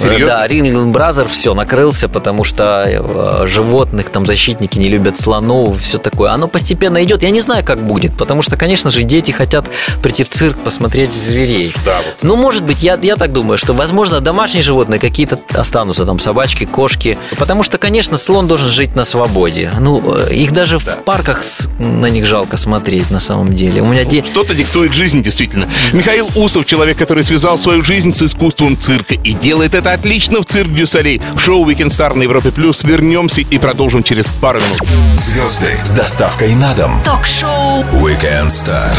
Серьезно? 0.00 0.26
Да, 0.26 0.46
Ringling 0.46 0.90
Бразер 0.92 1.28
все 1.28 1.54
накрылся, 1.54 2.08
потому 2.08 2.44
что 2.44 2.84
э, 2.86 3.46
животных 3.46 4.10
там 4.10 4.26
защитники 4.26 4.78
не 4.78 4.88
любят 4.88 5.18
слонов, 5.18 5.80
все 5.80 5.98
такое. 5.98 6.30
Оно 6.32 6.48
постепенно 6.48 7.02
идет. 7.02 7.22
Я 7.22 7.30
не 7.30 7.40
знаю, 7.40 7.64
как 7.64 7.80
будет, 7.80 8.16
потому 8.16 8.42
что, 8.42 8.56
конечно 8.56 8.90
же, 8.90 9.02
дети 9.02 9.30
хотят 9.32 9.66
прийти 10.02 10.24
в 10.24 10.28
цирк, 10.28 10.56
посмотреть 10.58 11.12
зверей. 11.12 11.74
Да, 11.84 11.98
вот. 11.98 12.16
Ну, 12.22 12.36
может 12.36 12.64
быть, 12.64 12.82
я, 12.82 12.98
я 13.02 13.16
так 13.16 13.32
думаю, 13.32 13.58
что, 13.58 13.72
возможно, 13.72 14.20
домашние 14.20 14.62
животные 14.62 14.98
какие-то 15.00 15.38
останутся, 15.54 16.04
там, 16.06 16.18
собачки, 16.18 16.64
кошки. 16.64 17.18
Потому 17.38 17.62
что, 17.62 17.78
конечно, 17.78 18.16
слон 18.18 18.46
должен 18.46 18.70
жить 18.70 18.94
на 18.96 19.04
свободе. 19.04 19.70
Ну, 19.78 20.16
э, 20.16 20.34
их 20.34 20.52
даже 20.52 20.78
в 20.78 20.84
парках 21.04 21.42
с- 21.44 21.68
на 21.78 22.06
них 22.06 22.26
жалко 22.26 22.56
смотреть, 22.56 23.10
на 23.10 23.20
самом 23.20 23.54
деле. 23.54 23.80
У 23.82 23.86
меня 23.86 24.04
де- 24.04 24.24
Что-то 24.24 24.54
диктует 24.54 24.92
жизнь, 24.92 25.22
действительно. 25.22 25.68
Михаил 25.92 26.28
Усов, 26.34 26.66
человек, 26.66 26.98
который 26.98 27.24
связал 27.24 27.58
свою 27.58 27.82
жизнь 27.82 28.12
с 28.12 28.22
искусством 28.22 28.78
цирка 28.78 29.14
и 29.14 29.32
делает 29.32 29.74
это 29.74 29.92
отлично 29.94 30.42
в 30.42 30.46
цирк 30.46 30.70
Дюсалей. 30.70 31.20
В 31.34 31.40
шоу 31.40 31.68
Weekend 31.68 31.88
Star 31.88 32.14
на 32.14 32.22
Европе 32.22 32.50
Плюс. 32.50 32.84
Вернемся 32.84 33.40
и 33.40 33.58
продолжим 33.58 34.02
через 34.02 34.26
пару 34.26 34.60
минут. 34.60 34.78
Звезды 35.16 35.78
с 35.84 35.90
доставкой 35.90 36.54
на 36.54 36.74
дом. 36.74 37.00
Ток-шоу 37.04 37.82
Weekend 37.94 38.48
Star 38.48 38.90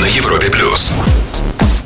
на 0.00 0.06
Европе 0.06 0.50
плюс. 0.50 0.92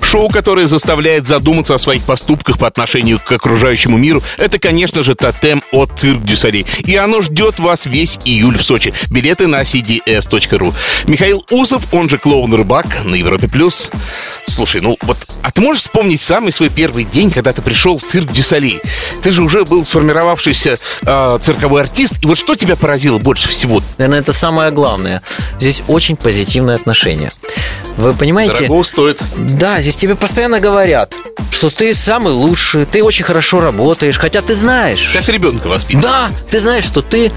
Шоу, 0.01 0.31
которое 0.31 0.67
заставляет 0.67 1.29
задуматься 1.29 1.75
о 1.75 1.79
своих 1.79 2.03
поступках 2.03 2.59
по 2.59 2.67
отношению 2.67 3.19
к 3.19 3.31
окружающему 3.31 3.99
миру, 3.99 4.23
это, 4.39 4.59
конечно 4.59 5.03
же, 5.03 5.15
тотем 5.15 5.63
от 5.71 5.91
Цирк 5.99 6.23
Дю 6.23 6.37
Солей. 6.37 6.65
И 6.79 6.97
оно 6.97 7.21
ждет 7.21 7.59
вас 7.59 7.85
весь 7.85 8.19
июль 8.25 8.57
в 8.57 8.63
Сочи. 8.63 8.95
Билеты 9.11 9.47
на 9.47 9.61
cds.ru. 9.61 10.75
Михаил 11.07 11.45
Усов, 11.51 11.93
он 11.93 12.09
же 12.09 12.17
клоун-рыбак 12.17 13.05
на 13.05 13.17
Европе 13.17 13.49
плюс. 13.49 13.91
Слушай, 14.49 14.81
ну 14.81 14.97
вот, 15.03 15.19
а 15.43 15.51
ты 15.51 15.61
можешь 15.61 15.83
вспомнить 15.83 16.21
самый 16.21 16.53
свой 16.53 16.71
первый 16.71 17.05
день, 17.05 17.31
когда 17.31 17.53
ты 17.53 17.63
пришел 17.63 17.99
в 17.99 18.03
цирк 18.03 18.33
Дю 18.33 18.49
Солей? 18.49 18.81
Ты 19.23 19.31
же 19.31 19.43
уже 19.43 19.65
был 19.65 19.85
сформировавшийся 19.85 20.79
э, 21.05 21.39
цирковой 21.41 21.83
артист, 21.83 22.15
и 22.23 22.27
вот 22.27 22.39
что 22.39 22.55
тебя 22.55 22.75
поразило 22.75 23.19
больше 23.19 23.49
всего? 23.49 23.83
Наверное, 23.99 24.21
это 24.21 24.33
самое 24.33 24.71
главное. 24.71 25.23
Здесь 25.59 25.83
очень 25.87 26.17
позитивное 26.17 26.77
отношение. 26.77 27.31
Вы 27.97 28.15
понимаете? 28.15 28.55
Дорого 28.55 28.83
стоит. 28.85 29.21
Да, 29.37 29.81
здесь 29.81 29.97
тебе 29.97 30.15
постоянно 30.15 30.61
говорят, 30.61 31.15
что 31.51 31.69
ты 31.69 31.95
самый 31.95 32.33
лучший, 32.33 32.85
ты 32.85 33.03
очень 33.03 33.25
хорошо 33.25 33.61
работаешь, 33.61 34.19
хотя 34.19 34.41
ты 34.41 34.55
знаешь. 34.55 35.11
Как 35.13 35.29
ребенка 35.29 35.67
воспитывать. 35.67 36.07
Да, 36.07 36.31
ты 36.51 36.61
знаешь, 36.61 36.85
что 36.85 37.03
ты 37.03 37.33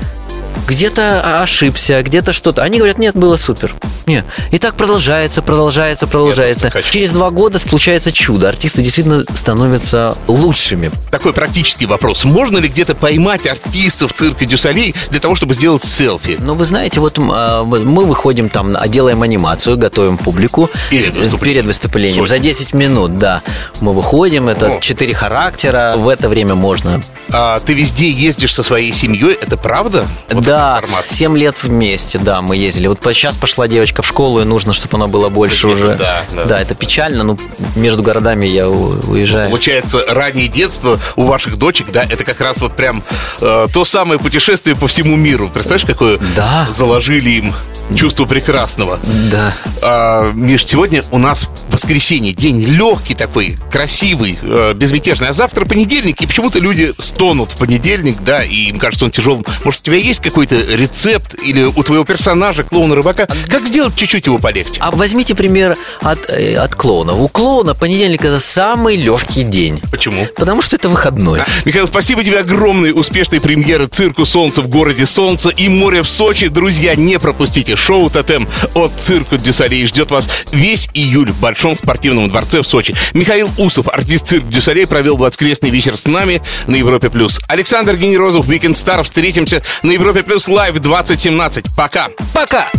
где-то 0.68 1.42
ошибся, 1.42 2.02
где-то 2.02 2.34
что-то. 2.34 2.64
Они 2.64 2.78
говорят, 2.78 2.98
нет, 2.98 3.16
было 3.16 3.38
супер. 3.38 3.74
Не. 4.06 4.24
И 4.52 4.58
так 4.58 4.76
продолжается, 4.76 5.42
продолжается, 5.42 6.08
продолжается. 6.08 6.72
Нет, 6.74 6.86
Через 6.90 7.12
два 7.12 7.30
года 7.30 7.60
случается 7.60 8.12
чудо. 8.12 8.50
Артисты 8.50 8.82
действительно 8.82 9.24
становятся 9.34 10.18
лучшими. 10.28 10.92
Такой 11.12 11.34
практический 11.34 11.86
вопрос. 11.86 12.26
Можно 12.26 12.58
ли 12.58 12.68
где-то 12.68 12.96
поймать 12.96 13.46
артистов 13.48 14.14
цирка 14.14 14.46
Дюсалей 14.46 14.96
для 15.10 15.20
того, 15.20 15.36
чтобы 15.36 15.54
сделать 15.54 15.84
селфи? 15.84 16.38
Ну, 16.40 16.56
вы 16.56 16.66
знаете, 16.66 17.00
вот 17.00 17.20
а, 17.20 17.64
мы 17.64 18.06
выходим 18.06 18.50
там, 18.50 18.76
а, 18.78 18.88
делаем 18.88 19.22
анимацию, 19.22 19.78
готовим 19.78 20.18
публику. 20.18 20.70
Перед 20.90 21.16
выступлением. 21.16 21.42
Перед 21.42 21.66
выступлением. 21.66 22.28
Сотни. 22.28 22.38
За 22.38 22.40
10 22.40 22.74
минут, 22.74 23.20
да. 23.20 23.42
Мы 23.80 23.94
выходим, 23.94 24.50
это 24.50 24.78
О. 24.78 24.80
четыре 24.80 25.14
характера. 25.14 25.96
В 25.98 26.08
это 26.08 26.30
время 26.30 26.56
можно. 26.56 27.02
А, 27.32 27.60
ты 27.60 27.74
везде 27.74 28.10
ездишь 28.10 28.54
со 28.54 28.64
своей 28.64 28.92
семьей, 28.92 29.34
это 29.34 29.58
правда? 29.58 30.06
Вот 30.42 30.48
да, 30.48 30.82
формат. 30.82 31.08
7 31.08 31.38
лет 31.38 31.64
вместе, 31.64 32.18
да, 32.20 32.42
мы 32.42 32.56
ездили. 32.58 32.88
Вот 32.88 33.00
сейчас 33.14 33.36
пошла 33.36 33.68
девочка 33.68 34.02
в 34.02 34.08
школу, 34.08 34.42
и 34.42 34.44
нужно, 34.44 34.74
чтобы 34.74 34.98
она 34.98 35.08
была 35.08 35.30
больше 35.30 35.68
Где-то, 35.68 35.80
уже. 35.88 35.96
да, 35.98 36.24
да. 36.46 36.60
это 36.62 36.76
печально, 36.76 37.24
но 37.24 37.38
между 37.76 38.04
городами 38.04 38.46
я 38.48 38.68
уезжаю. 38.70 39.50
Получается, 39.50 40.04
раннее 40.08 40.48
детство 40.48 41.00
у 41.16 41.26
ваших 41.26 41.58
дочек, 41.58 41.92
да, 41.92 42.04
это 42.04 42.24
как 42.24 42.42
раз 42.42 42.58
вот 42.60 42.76
прям 42.76 43.04
э, 43.40 43.68
то 43.72 43.86
самое 43.86 44.20
путешествие 44.20 44.76
по 44.76 44.88
всему 44.88 45.16
миру. 45.16 45.50
Представляешь, 45.54 45.86
какое 45.86 46.20
Да. 46.36 46.68
заложили 46.72 47.30
им 47.32 47.54
чувство 47.96 48.26
прекрасного. 48.26 49.00
Да. 49.32 49.54
А, 49.82 50.32
Миш, 50.34 50.66
сегодня 50.66 51.04
у 51.12 51.18
нас 51.18 51.50
воскресенье, 51.70 52.34
день 52.34 52.62
легкий 52.62 53.16
такой, 53.16 53.58
красивый, 53.72 54.38
э, 54.42 54.74
безмятежный. 54.76 55.30
А 55.30 55.34
завтра 55.34 55.66
понедельник, 55.66 56.22
и 56.22 56.26
почему-то 56.26 56.60
люди 56.60 56.94
стонут 57.00 57.52
в 57.52 57.58
понедельник, 57.58 58.18
да, 58.24 58.44
и 58.44 58.70
им 58.70 58.80
кажется 58.80 59.06
он 59.06 59.12
тяжелым. 59.12 59.46
Может, 59.64 59.82
у 59.82 59.84
тебя 59.86 59.98
есть 59.98 60.20
какой-то 60.22 60.56
рецепт 60.56 61.36
или 61.44 61.64
у 61.64 61.84
твоего 61.84 62.04
персонажа, 62.04 62.64
клоуна-рыбака, 62.64 63.28
как 63.48 63.68
сделать 63.68 63.96
чуть-чуть 63.96 64.26
его 64.26 64.38
полегче? 64.38 64.76
А 64.80 64.92
возьмите 64.92 65.36
пример 65.36 65.78
от, 66.02 66.30
э, 66.30 66.56
от 66.56 66.76
клоуна. 66.76 67.14
У 67.14 67.28
клоуна 67.28 67.74
понедельник 67.74 68.24
это 68.26 68.40
самый 68.40 68.96
легкий 68.96 69.44
день. 69.44 69.82
Почему? 69.92 70.28
Потому 70.36 70.62
что 70.62 70.76
это 70.76 70.90
выходной. 70.90 71.42
Михаил, 71.66 71.88
спасибо 71.88 72.24
тебе 72.24 72.40
огромное, 72.40 72.92
успешной 72.92 73.40
премьеры 73.40 73.88
«Цирку 73.88 74.26
Солнца» 74.26 74.62
в 74.62 74.68
городе 74.68 75.06
Солнца 75.06 75.50
и 75.50 75.68
моря 75.68 76.04
в 76.04 76.10
Сочи. 76.10 76.48
Друзья, 76.48 76.96
не 76.96 77.20
пропустите 77.20 77.76
шоу 77.82 78.10
«Тотем» 78.10 78.48
от 78.74 78.94
«Цирка 78.94 79.38
Дю 79.38 79.51
Солей». 79.51 79.86
Ждет 79.86 80.12
вас 80.12 80.30
весь 80.52 80.90
июль 80.94 81.32
в 81.32 81.40
Большом 81.40 81.76
спортивном 81.76 82.30
дворце 82.30 82.62
в 82.62 82.68
Сочи. 82.68 82.96
Михаил 83.14 83.50
Усов, 83.58 83.88
артист 83.88 84.28
«Цирк 84.28 84.48
Дю 84.48 84.58
Солей», 84.58 84.86
провел 84.86 85.18
воскресный 85.18 85.70
вечер 85.70 85.98
с 85.98 86.06
нами 86.06 86.42
на 86.68 86.76
Европе 86.76 87.10
плюс. 87.10 87.40
Александр 87.48 87.96
Генерозов, 87.96 88.48
Weekend 88.48 88.76
Star. 88.76 89.04
Встретимся 89.04 89.64
на 89.84 89.92
Европе 89.92 90.24
плюс 90.24 90.48
Live 90.48 90.80
2017. 90.80 91.66
Пока! 91.76 92.10
Пока! 92.34 92.70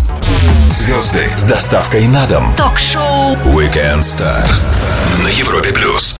Звезды 0.68 1.28
с 1.36 1.42
доставкой 1.42 2.06
на 2.06 2.26
дом. 2.26 2.54
Ток-шоу 2.56 3.34
Weekend 3.44 4.00
Star 4.00 4.42
на 5.22 5.28
Европе 5.28 5.72
плюс. 5.72 6.10